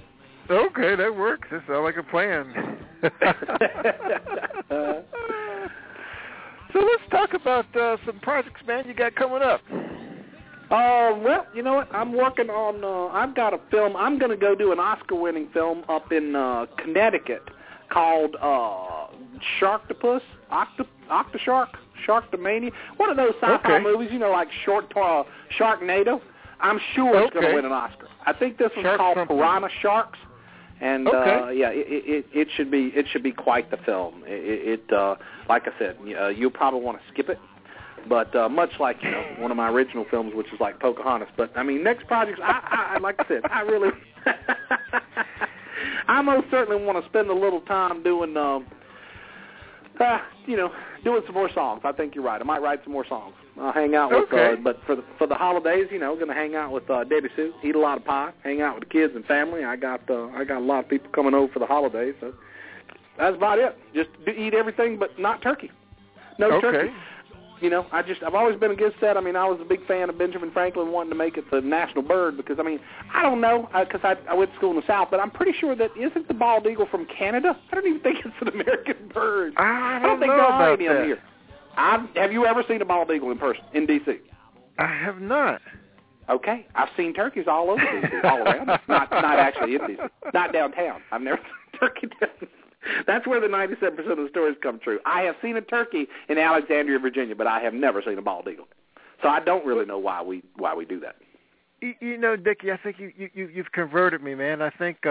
Okay, 0.50 0.96
that 0.96 1.16
works. 1.16 1.48
That 1.52 1.64
sounds 1.68 1.84
like 1.84 1.98
a 1.98 2.04
plan. 2.04 2.78
so 6.74 6.80
let's 6.80 7.04
talk 7.10 7.34
about 7.34 7.76
uh, 7.76 7.98
some 8.06 8.20
projects, 8.20 8.62
man, 8.68 8.86
you 8.88 8.94
got 8.94 9.16
coming 9.16 9.42
up. 9.42 9.62
Uh, 10.72 11.16
well, 11.20 11.46
you 11.54 11.62
know 11.62 11.74
what? 11.74 11.94
I'm 11.94 12.14
working 12.14 12.50
on. 12.50 12.84
Uh, 12.84 13.14
I've 13.14 13.36
got 13.36 13.54
a 13.54 13.60
film. 13.70 13.96
I'm 13.98 14.18
going 14.18 14.32
to 14.32 14.38
go 14.38 14.56
do 14.56 14.72
an 14.72 14.80
Oscar-winning 14.80 15.50
film 15.54 15.84
up 15.90 16.14
in 16.14 16.34
uh, 16.34 16.66
Connecticut 16.78 17.44
called 17.90 18.38
uh, 18.42 19.08
Sharktopus, 19.60 20.22
Octo, 20.50 20.86
Octoshark, 21.10 21.68
Sharktomania, 22.08 22.72
one 22.98 23.10
of 23.10 23.18
those 23.18 23.34
sci-fi 23.42 23.56
Okay. 23.56 23.84
movies, 23.84 24.10
you 24.12 24.20
know, 24.20 24.32
like 24.32 24.48
Short 24.66 24.86
uh, 24.96 25.24
Sharknado. 25.60 26.22
I'm 26.60 26.80
sure 26.96 27.20
it's 27.22 27.34
going 27.34 27.48
to 27.48 27.56
win 27.56 27.66
an 27.66 27.72
Oscar. 27.72 28.08
I 28.26 28.34
think 28.34 28.58
this 28.58 28.70
one's 28.76 28.86
Shark 28.86 28.98
called 29.00 29.18
something. 29.18 29.36
Piranha 29.36 29.68
Sharks, 29.82 30.20
and 30.80 31.08
uh, 31.08 31.50
yeah, 31.50 31.70
it, 31.72 31.86
it 31.90 32.26
it 32.34 32.48
should 32.56 32.70
be 32.70 32.92
it 32.94 33.06
should 33.12 33.24
be 33.24 33.32
quite 33.32 33.72
the 33.72 33.78
film. 33.78 34.24
It, 34.28 34.80
it 34.90 34.94
uh, 34.94 35.16
like 35.50 35.64
I 35.68 35.72
said, 35.80 35.98
uh, 36.20 36.28
you'll 36.28 36.52
probably 36.52 36.82
want 36.82 37.00
to 37.00 37.04
skip 37.12 37.30
it. 37.30 37.40
But 38.10 38.36
uh, 38.36 38.50
much 38.50 38.72
like 38.80 38.98
you 39.04 39.12
know 39.12 39.24
one 39.40 39.52
of 39.52 39.58
my 39.58 39.70
original 39.70 40.06
films, 40.10 40.34
which 40.36 40.48
is 40.54 40.60
like 40.60 40.80
Pocahontas. 40.80 41.30
But 41.38 41.52
I 41.56 41.64
mean, 41.64 41.84
next 41.84 42.08
projects, 42.08 42.40
I, 42.44 42.94
I 42.96 43.00
like 43.00 43.16
I 43.20 43.28
said, 43.28 43.42
I 43.50 43.62
really, 43.62 43.90
I 46.08 46.22
most 46.22 46.48
certainly 46.52 46.84
want 46.84 47.04
to 47.04 47.10
spend 47.10 47.30
a 47.30 47.34
little 47.34 47.62
time 47.62 48.04
doing, 48.04 48.36
um, 48.38 48.66
uh, 50.02 50.20
you 50.46 50.58
know, 50.58 50.72
doing 51.04 51.22
some 51.26 51.36
more 51.36 51.50
songs. 51.54 51.82
I 51.84 51.92
think 51.92 52.16
you're 52.16 52.24
right. 52.24 52.42
I 52.42 52.44
might 52.44 52.62
write 52.62 52.80
some 52.84 52.94
more 52.94 53.06
songs. 53.08 53.34
I'll 53.60 53.72
hang 53.72 53.96
out 53.96 54.12
with, 54.12 54.32
Okay. 54.32 54.54
uh, 54.54 54.56
but 54.64 54.80
for 54.86 54.96
the 54.96 55.04
for 55.18 55.28
the 55.28 55.36
holidays, 55.36 55.88
you 55.92 56.00
know, 56.00 56.16
going 56.16 56.28
to 56.30 56.34
hang 56.34 56.56
out 56.56 56.72
with 56.72 56.90
uh, 56.90 57.04
Debbie 57.04 57.30
Sue, 57.36 57.54
eat 57.64 57.76
a 57.76 57.80
lot 57.80 57.98
of 57.98 58.06
pie, 58.06 58.32
hang 58.44 58.62
out 58.62 58.80
with 58.80 58.88
the 58.88 58.90
kids 58.90 59.14
and 59.16 59.26
family. 59.26 59.64
I 59.64 59.76
got 59.76 60.10
uh, 60.10 60.28
I 60.28 60.44
got 60.44 60.58
a 60.60 60.66
lot 60.66 60.84
of 60.84 60.90
people 60.90 61.10
coming 61.12 61.34
over 61.34 61.52
for 61.52 61.60
the 61.60 61.66
holidays, 61.66 62.16
so 62.20 62.34
that's 63.18 63.36
about 63.36 63.60
it. 63.60 63.78
Just 63.94 64.10
do, 64.26 64.32
eat 64.32 64.54
everything, 64.54 64.98
but 64.98 65.18
not 65.20 65.42
turkey. 65.42 65.70
No 66.40 66.52
Okay. 66.54 66.62
turkey. 66.72 66.94
You 67.62 67.70
know, 67.70 67.86
I 67.92 68.02
just 68.02 68.24
I've 68.24 68.34
always 68.34 68.60
been 68.60 68.72
against 68.72 69.00
that. 69.02 69.18
I 69.18 69.22
mean, 69.22 69.36
I 69.36 69.46
was 69.48 69.60
a 69.62 69.66
big 69.66 69.86
fan 69.88 70.10
of 70.10 70.18
Benjamin 70.18 70.50
Franklin 70.52 70.92
wanting 70.92 71.12
to 71.12 71.16
make 71.16 71.38
it 71.38 71.46
the 71.52 71.62
national 71.62 72.02
bird 72.02 72.36
because 72.36 72.58
I 72.60 72.64
mean, 72.64 72.80
I 73.14 73.22
don't 73.22 73.40
know 73.40 73.70
because 73.80 74.02
I 74.04 74.16
I 74.30 74.34
went 74.34 74.50
to 74.52 74.58
school 74.58 74.72
in 74.72 74.78
the 74.78 74.88
South, 74.88 75.10
but 75.12 75.20
I'm 75.20 75.30
pretty 75.30 75.54
sure 75.60 75.76
that 75.76 75.92
isn't 75.96 76.28
the 76.28 76.34
bald 76.34 76.66
eagle 76.66 76.88
from 76.90 77.06
Canada. 77.06 77.56
I 77.72 77.76
don't 77.76 77.86
even 77.88 78.02
think 78.02 78.18
it's 78.26 78.34
an 78.42 78.48
American 78.48 79.10
bird. 79.14 79.54
I 79.58 79.98
I 79.98 80.00
don't, 80.02 80.20
think 80.20 80.32
know 80.32 80.38
there 80.38 80.46
are 80.46 80.74
about 80.74 80.80
any 80.80 80.88
that. 80.88 81.06
here. 81.06 81.22
I've, 81.78 82.02
have 82.16 82.32
you 82.32 82.46
ever 82.48 82.64
seen 82.68 82.82
a 82.82 82.86
bald 82.86 83.12
eagle 83.12 83.32
in 83.32 83.38
person 83.38 83.64
in 83.74 83.86
D.C.? 83.86 84.18
I 84.80 84.88
have 84.88 85.22
not. 85.22 85.62
Okay, 86.30 86.66
I've 86.76 86.90
seen 86.98 87.14
turkeys 87.14 87.46
all 87.48 87.70
over 87.70 87.80
D.C., 87.82 88.28
all 88.28 88.40
around. 88.40 88.68
Not 88.88 89.12
not 89.12 89.40
actually 89.40 89.76
in 89.76 89.86
D.C., 89.88 90.02
not 90.34 90.52
downtown. 90.52 91.02
I've 91.12 91.22
never 91.22 91.38
seen 91.72 91.74
a 91.74 91.78
turkey 91.78 92.08
down. 92.20 92.50
That's 93.08 93.28
where 93.28 93.40
the 93.40 93.48
97% 93.48 94.00
of 94.12 94.18
the 94.18 94.28
stories 94.30 94.56
come 94.62 94.80
true. 94.80 95.00
I 95.06 95.22
have 95.22 95.36
seen 95.42 95.58
a 95.58 95.62
turkey 95.62 96.08
in 96.30 96.38
Alexandria, 96.38 97.00
Virginia, 97.00 97.36
but 97.36 97.48
I 97.48 97.60
have 97.60 97.74
never 97.74 98.02
seen 98.02 98.18
a 98.18 98.22
bald 98.22 98.48
eagle. 98.48 98.68
So 99.22 99.30
I 99.30 99.40
don't 99.40 99.66
really 99.66 99.86
know 99.86 100.00
why 100.00 100.22
we 100.22 100.44
why 100.58 100.74
we 100.74 100.86
do 100.86 101.00
that. 101.02 101.16
You, 101.82 101.94
you 102.00 102.18
know, 102.18 102.36
Dickie, 102.36 102.72
I 102.72 102.78
think 102.78 103.00
you, 103.00 103.12
you 103.16 103.30
you 103.34 103.48
you've 103.48 103.72
converted 103.72 104.24
me, 104.24 104.34
man. 104.36 104.62
I 104.62 104.72
think 104.72 104.98
uh 105.06 105.10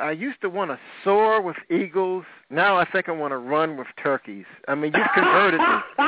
I 0.00 0.10
used 0.12 0.40
to 0.42 0.48
want 0.48 0.70
to 0.72 0.78
soar 1.04 1.40
with 1.40 1.56
eagles. 1.70 2.24
Now 2.50 2.76
I 2.76 2.84
think 2.90 3.08
I 3.08 3.12
want 3.12 3.32
to 3.32 3.38
run 3.38 3.76
with 3.76 3.86
turkeys. 4.02 4.46
I 4.66 4.74
mean, 4.74 4.92
you've 4.96 5.06
converted 5.14 5.60
me. 5.60 5.66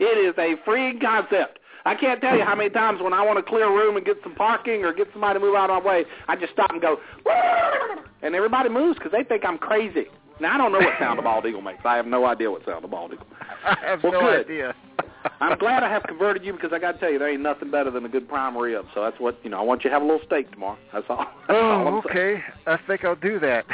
it 0.00 0.18
is 0.18 0.34
a 0.38 0.54
freeing 0.64 1.00
concept. 1.00 1.60
I 1.86 1.94
can't 1.94 2.20
tell 2.20 2.36
you 2.36 2.44
how 2.44 2.54
many 2.54 2.68
times 2.70 3.00
when 3.00 3.12
I 3.12 3.24
want 3.24 3.38
to 3.38 3.42
clear 3.42 3.64
a 3.66 3.70
room 3.72 3.96
and 3.96 4.04
get 4.04 4.16
some 4.22 4.34
parking 4.34 4.84
or 4.84 4.92
get 4.92 5.08
somebody 5.12 5.38
to 5.38 5.44
move 5.44 5.54
out 5.54 5.70
of 5.70 5.82
my 5.82 5.88
way, 5.88 6.04
I 6.28 6.36
just 6.36 6.52
stop 6.52 6.70
and 6.72 6.80
go, 6.82 6.98
and 8.22 8.34
everybody 8.34 8.68
moves 8.68 8.98
because 8.98 9.12
they 9.12 9.22
think 9.24 9.44
I'm 9.46 9.56
crazy. 9.56 10.06
Now 10.40 10.54
I 10.54 10.58
don't 10.58 10.72
know 10.72 10.78
what 10.78 10.94
sound 10.98 11.18
a 11.18 11.22
bald 11.22 11.46
eagle 11.46 11.62
makes. 11.62 11.80
I 11.84 11.96
have 11.96 12.06
no 12.06 12.26
idea 12.26 12.50
what 12.50 12.64
sound 12.66 12.84
a 12.84 12.88
bald 12.88 13.12
eagle. 13.14 13.26
I 13.64 13.76
have 13.82 14.02
Well, 14.02 14.12
no 14.12 14.20
good. 14.20 14.44
idea. 14.46 14.74
I'm 15.40 15.56
glad 15.58 15.82
I 15.82 15.90
have 15.90 16.02
converted 16.04 16.44
you 16.44 16.52
because 16.52 16.72
I 16.72 16.78
got 16.78 16.92
to 16.92 16.98
tell 16.98 17.10
you 17.10 17.18
there 17.18 17.28
ain't 17.30 17.40
nothing 17.42 17.70
better 17.70 17.90
than 17.90 18.04
a 18.04 18.08
good 18.08 18.28
prime 18.28 18.56
rib. 18.56 18.84
So 18.94 19.02
that's 19.02 19.18
what 19.18 19.38
you 19.42 19.50
know. 19.50 19.58
I 19.58 19.62
want 19.62 19.82
you 19.84 19.90
to 19.90 19.94
have 19.94 20.02
a 20.02 20.04
little 20.04 20.20
steak 20.26 20.50
tomorrow. 20.52 20.78
That's 20.92 21.06
all. 21.08 21.24
That's 21.48 21.50
Oh, 21.50 22.02
saying. 22.04 22.16
okay. 22.36 22.44
I 22.66 22.78
think 22.86 23.04
I'll 23.04 23.16
do 23.16 23.38
that. 23.40 23.64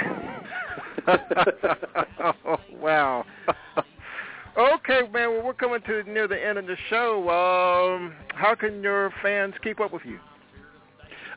oh, 2.46 2.58
wow. 2.80 3.24
Okay, 4.56 5.02
man. 5.12 5.32
Well, 5.32 5.42
we're 5.44 5.54
coming 5.54 5.80
to 5.82 6.02
near 6.04 6.28
the 6.28 6.42
end 6.42 6.58
of 6.58 6.66
the 6.66 6.76
show. 6.90 7.28
Um, 7.28 8.14
how 8.28 8.54
can 8.54 8.82
your 8.82 9.12
fans 9.22 9.54
keep 9.62 9.80
up 9.80 9.92
with 9.92 10.02
you? 10.04 10.18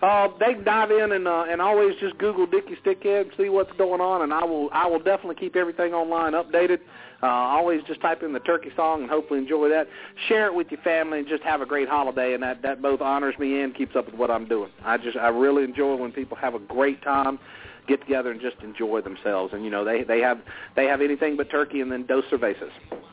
Uh, 0.02 0.28
they 0.40 0.54
dive 0.64 0.92
in 0.92 1.14
and 1.14 1.28
uh, 1.28 1.46
and 1.50 1.62
always 1.62 1.96
just 2.00 2.18
Google 2.18 2.46
Dickie 2.46 2.78
Stickhead 2.86 3.22
and 3.22 3.32
see 3.38 3.50
what's 3.50 3.72
going 3.78 4.02
on, 4.02 4.22
and 4.22 4.34
I 4.34 4.44
will 4.44 4.70
I 4.74 4.88
will 4.88 5.00
definitely 5.00 5.36
keep 5.36 5.56
everything 5.56 5.94
online 5.94 6.34
updated. 6.34 6.80
Uh, 7.24 7.28
always 7.28 7.82
just 7.88 8.02
type 8.02 8.22
in 8.22 8.34
the 8.34 8.40
turkey 8.42 8.70
song 8.76 9.02
and 9.02 9.10
hopefully 9.10 9.40
enjoy 9.40 9.70
that. 9.70 9.88
Share 10.28 10.48
it 10.48 10.54
with 10.54 10.70
your 10.70 10.82
family 10.82 11.20
and 11.20 11.28
just 11.28 11.44
have 11.44 11.62
a 11.62 11.66
great 11.66 11.88
holiday, 11.88 12.34
and 12.34 12.44
that 12.44 12.62
that 12.62 12.82
both 12.82 13.02
honors 13.02 13.36
me 13.40 13.62
and 13.62 13.74
keeps 13.74 13.96
up 13.96 14.06
with 14.06 14.16
what 14.16 14.30
I'm 14.30 14.48
doing. 14.48 14.70
I 14.84 14.98
just 14.98 15.18
I 15.18 15.30
really 15.30 15.64
enjoy 15.64 15.96
when 15.96 16.12
people 16.12 16.38
have 16.38 16.56
a 16.56 16.60
great 16.60 17.02
time, 17.02 17.40
get 17.88 18.02
together 18.02 18.32
and 18.32 18.42
just 18.42 18.58
enjoy 18.62 19.02
themselves. 19.02 19.54
And 19.54 19.64
you 19.64 19.70
know 19.72 19.84
they 19.84 20.04
they 20.04 20.20
have 20.22 20.40
they 20.76 20.86
have 20.86 21.02
anything 21.02 21.38
but 21.38 21.50
turkey 21.50 21.82
and 21.82 21.92
then 21.92 22.06
dos 22.06 22.24
cervezas. 22.32 22.72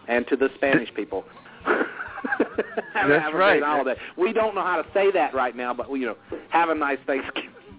And 0.08 0.26
to 0.28 0.36
the 0.36 0.48
Spanish 0.56 0.92
people. 0.94 1.24
That's 1.64 1.88
have 2.94 3.10
a 3.10 3.36
right. 3.36 3.58
great 3.60 3.62
holiday. 3.62 4.00
We 4.16 4.32
don't 4.32 4.54
know 4.54 4.62
how 4.62 4.80
to 4.82 4.88
say 4.92 5.10
that 5.12 5.34
right 5.34 5.56
now, 5.56 5.72
but 5.74 5.90
you 5.92 6.06
know, 6.06 6.16
have 6.50 6.68
a 6.70 6.74
nice 6.74 6.98
Thanksgiving. 7.06 7.50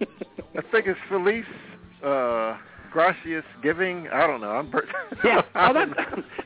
I 0.56 0.62
think 0.70 0.86
it's 0.86 0.98
Felice 1.08 1.44
uh, 2.04 2.56
Gracias 2.92 3.44
Giving. 3.62 4.08
I 4.08 4.26
don't 4.26 4.40
know. 4.40 4.50
I'm 4.52 4.70
per- 4.70 4.86
yeah. 5.24 5.42
Oh, 5.54 5.72
that, 5.74 5.88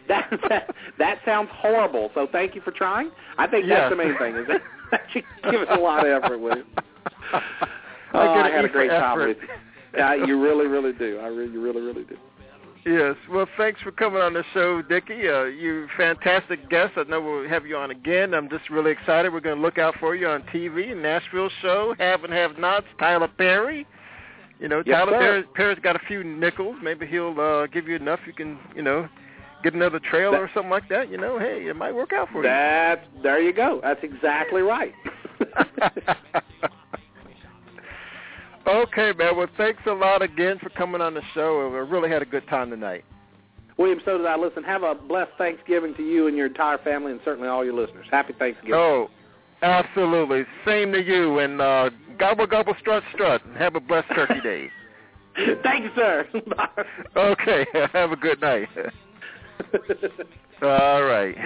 that 0.09 0.31
that 0.49 0.75
that 0.99 1.19
sounds 1.25 1.49
horrible. 1.53 2.11
So 2.15 2.27
thank 2.31 2.55
you 2.55 2.61
for 2.61 2.71
trying. 2.73 3.11
I 3.37 3.47
think 3.47 3.67
Yeah. 3.67 3.81
that's 3.81 3.93
the 3.93 3.97
main 3.97 4.17
thing. 4.19 4.35
Is 4.37 4.47
that, 4.49 4.63
that 4.91 5.01
you 5.15 5.23
give 5.51 5.61
us 5.63 5.69
a 5.71 5.79
lot 5.79 6.07
of 6.07 6.23
effort 6.25 6.39
with 6.39 6.59
it. 6.59 6.67
I 7.33 7.43
Oh, 8.15 8.35
get 8.35 8.47
I 8.47 8.51
had 8.57 8.65
a 8.65 8.69
great 8.69 8.91
time 8.91 9.19
with 9.19 9.37
you. 9.43 9.49
Yeah, 9.97 10.15
you 10.15 10.41
really, 10.41 10.67
really 10.67 10.93
do. 10.93 11.19
I 11.19 11.29
really, 11.29 11.53
you 11.53 11.63
really, 11.63 11.81
really 11.81 12.05
do. 12.05 12.17
Yes. 12.85 13.17
Well, 13.31 13.47
thanks 13.57 13.81
for 13.83 13.91
coming 13.91 14.21
on 14.21 14.35
the 14.35 14.45
show, 14.55 14.83
Dickie. 14.83 15.29
Uh, 15.29 15.45
you 15.45 15.89
fantastic 15.97 16.71
guest. 16.71 16.93
I 16.97 17.03
know 17.05 17.21
we'll 17.21 17.49
have 17.49 17.67
you 17.67 17.77
on 17.77 17.91
again. 17.91 18.35
I'm 18.35 18.49
just 18.49 18.71
really 18.71 18.93
excited. 18.93 19.33
We're 19.33 19.41
going 19.41 19.57
to 19.57 19.63
look 19.63 19.79
out 19.79 19.95
for 20.01 20.15
you 20.15 20.29
on 20.29 20.43
TV, 20.45 20.97
Nashville 20.97 21.51
show, 21.61 21.95
Have 21.99 22.25
and 22.25 22.33
Have 22.33 22.59
Nots, 22.59 22.87
Tyler 22.99 23.29
Perry. 23.29 23.87
You 24.61 24.69
know, 24.69 24.83
Yes, 24.87 24.97
Tyler. 24.97 25.19
Perry, 25.19 25.43
Perry's 25.55 25.79
got 25.81 25.97
a 25.97 26.01
few 26.07 26.25
nickels. 26.25 26.77
Maybe 26.83 27.07
he'll 27.07 27.39
uh, 27.39 27.67
give 27.67 27.89
you 27.89 27.97
enough 27.97 28.21
you 28.27 28.33
can, 28.33 28.59
you 28.75 28.83
know, 28.83 29.09
get 29.63 29.75
another 29.75 30.01
trailer 30.01 30.39
or 30.39 30.51
something 30.55 30.71
like 30.71 30.89
that. 30.89 31.11
You 31.11 31.19
know, 31.19 31.39
hey, 31.39 31.67
it 31.69 31.77
might 31.77 31.95
work 31.95 32.13
out 32.13 32.29
for 32.33 32.39
you. 32.39 32.49
That's 32.49 33.05
there 33.23 33.41
you 33.41 33.53
go. 33.53 33.81
That's 33.83 34.03
exactly 34.03 34.63
right. 34.63 34.95
you. 38.69 38.83
okay, 38.83 39.13
man. 39.17 39.37
Well, 39.37 39.49
thanks 39.57 39.83
a 39.87 39.93
lot 39.93 40.23
again 40.23 40.59
for 40.59 40.69
coming 40.71 41.01
on 41.01 41.15
the 41.15 41.23
show. 41.35 41.73
I 41.75 41.79
really 41.79 42.11
had 42.11 42.23
a 42.23 42.27
good 42.27 42.47
time 42.49 42.71
tonight. 42.71 43.05
William, 43.77 44.01
so 44.05 44.19
did 44.19 44.27
I. 44.27 44.37
Listen, 44.37 44.65
have 44.65 44.83
a 44.83 44.95
blessed 44.95 45.33
Thanksgiving 45.39 45.95
to 45.95 46.03
you 46.03 46.27
and 46.27 46.37
your 46.37 46.47
entire 46.47 46.79
family, 46.79 47.13
and 47.13 47.21
certainly 47.25 47.49
all 47.49 47.65
your 47.65 47.75
listeners. 47.75 48.07
Happy 48.11 48.33
Thanksgiving. 48.39 48.75
Oh, 48.75 49.09
absolutely. 49.63 50.45
Same 50.67 50.93
to 50.93 51.03
you. 51.03 51.39
And 51.39 51.61
uh, 51.61 51.91
gobble, 52.19 52.47
gobble, 52.47 52.75
strut, 52.81 53.05
strut. 53.15 53.45
And 53.45 53.57
have 53.57 53.77
a 53.77 53.81
blessed 53.81 54.09
turkey 54.15 54.41
day. 54.43 54.71
Thank 55.63 55.85
you, 55.85 55.91
sir. 55.95 56.27
Okay. 57.17 57.67
Have 57.93 58.13
a 58.13 58.17
good 58.17 58.41
night. 58.41 58.69
All 60.63 61.03
right. 61.03 61.37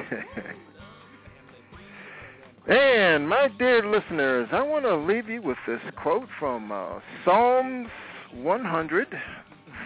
And 2.68 3.28
my 3.28 3.48
dear 3.58 3.84
listeners, 3.84 4.48
I 4.52 4.62
want 4.62 4.84
to 4.84 4.94
leave 4.94 5.28
you 5.28 5.42
with 5.42 5.58
this 5.66 5.80
quote 6.00 6.28
from 6.38 6.70
uh, 6.70 7.00
Psalms 7.24 7.88
100, 8.32 9.08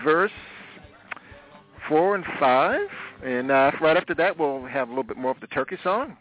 verse 0.05 0.31
4 1.89 2.17
and 2.17 2.25
5. 2.39 2.81
And 3.25 3.51
uh, 3.51 3.71
right 3.81 3.97
after 3.97 4.15
that, 4.17 4.39
we'll 4.39 4.67
have 4.67 4.89
a 4.89 4.91
little 4.91 5.05
bit 5.05 5.17
more 5.17 5.31
of 5.31 5.41
the 5.41 5.47
turkey 5.47 5.79
song. 5.83 6.19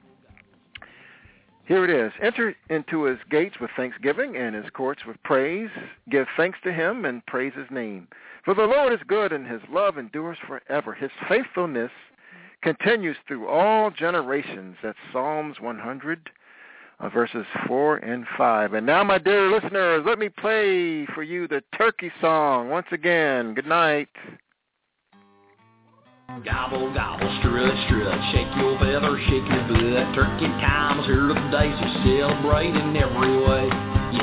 Here 1.66 1.84
it 1.84 1.90
is. 1.90 2.14
Enter 2.22 2.56
into 2.70 3.04
his 3.04 3.20
gates 3.30 3.56
with 3.60 3.72
thanksgiving 3.76 4.38
and 4.38 4.56
his 4.56 4.70
courts 4.74 5.02
with 5.06 5.22
praise. 5.24 5.70
Give 6.10 6.26
thanks 6.38 6.60
to 6.64 6.72
him 6.72 7.04
and 7.04 7.26
praise 7.26 7.54
his 7.54 7.70
name. 7.70 8.08
For 8.46 8.54
the 8.54 8.64
Lord 8.64 8.94
is 8.94 9.00
good 9.06 9.34
and 9.34 9.46
his 9.46 9.62
love 9.70 9.98
endures 9.98 10.38
forever. 10.48 10.94
His 10.94 11.12
faithfulness 11.28 11.92
continues 12.62 13.18
through 13.28 13.48
all 13.48 13.92
generations. 13.92 14.78
That's 14.82 14.98
Psalms 15.12 15.60
100, 15.60 16.30
uh, 17.00 17.10
verses 17.10 17.46
4 17.68 17.98
and 17.98 18.26
5. 18.38 18.74
And 18.74 18.86
now, 18.86 19.04
my 19.04 19.18
dear 19.18 19.52
listeners, 19.52 20.04
let 20.06 20.20
me 20.20 20.30
play 20.30 21.06
for 21.14 21.24
you 21.24 21.48
the 21.48 21.64
turkey 21.78 22.12
song 22.22 22.70
once 22.70 22.88
again. 22.92 23.54
Good 23.54 23.68
night. 23.68 24.10
Gobble, 26.44 26.92
gobble, 26.94 27.30
strut, 27.40 27.76
strut, 27.86 28.20
shake 28.34 28.50
your 28.58 28.76
feather, 28.82 29.14
shake 29.30 29.46
your 29.46 29.66
butt. 29.70 30.16
Turkey 30.18 30.50
time's 30.58 31.06
here 31.06 31.30
today, 31.30 31.70
so 31.70 31.86
celebrate 32.02 32.74
in 32.74 32.98
every 32.98 33.38
way. 33.46 33.70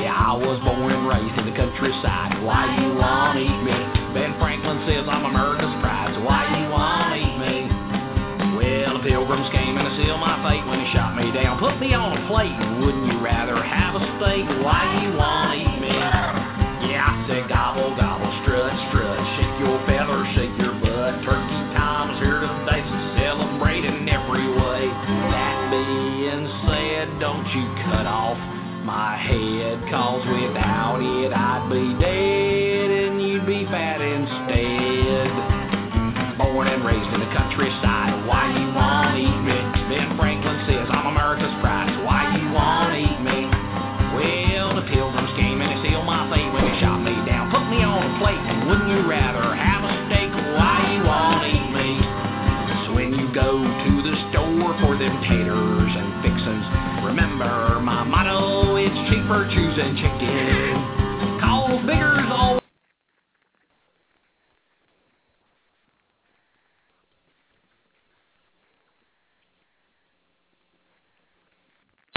Yeah, 0.03 0.11
I 0.11 0.35
was 0.35 0.59
born 0.67 0.91
and 0.91 1.07
raised 1.07 1.37
in 1.39 1.47
the 1.47 1.55
countryside. 1.55 2.43
Why 2.43 2.67
you 2.75 2.91
wanna 2.99 3.39
eat 3.39 3.61
me? 3.63 3.77
Ben 4.11 4.35
Franklin 4.35 4.83
says 4.83 5.07
I'm 5.07 5.31
America's 5.31 5.62
pilgrims 9.23 9.47
came 9.55 9.77
and 9.79 9.87
to 9.87 9.93
seal 10.03 10.19
my 10.19 10.35
fate 10.43 10.67
when 10.67 10.83
he 10.83 10.87
shot 10.91 11.15
me 11.15 11.31
down. 11.31 11.55
Put 11.55 11.79
me 11.79 11.95
on 11.95 12.11
a 12.11 12.21
plate, 12.27 12.59
wouldn't 12.83 13.07
you 13.07 13.23
rather 13.23 13.55
have 13.55 13.95
a 13.95 14.03
steak? 14.19 14.43
Why 14.59 14.83
do 14.83 15.07
you 15.07 15.15
wanna 15.15 15.63
eat 15.63 15.79
me? 15.79 15.95
Yeah, 16.91 17.07
I 17.07 17.15
said 17.31 17.47
gobble, 17.47 17.95
gobble, 17.95 18.27
strut, 18.43 18.75
strut, 18.91 19.19
shake 19.39 19.55
your 19.63 19.79
feathers, 19.87 20.27
shake 20.35 20.51
your 20.59 20.75
butt. 20.75 21.23
Turkey 21.23 21.61
time 21.71 22.11
is 22.11 22.19
here 22.19 22.43
today, 22.43 22.83
so 22.83 22.95
celebrate 23.15 23.87
in 23.87 24.11
every 24.11 24.43
way. 24.43 24.91
That 24.91 25.71
being 25.71 26.43
said, 26.67 27.07
don't 27.23 27.47
you 27.55 27.63
cut 27.87 28.03
off 28.03 28.35
my 28.83 29.15
head, 29.15 29.79
cause 29.87 30.19
we 30.35 30.42
and 59.83 59.97
chicken. 59.97 60.42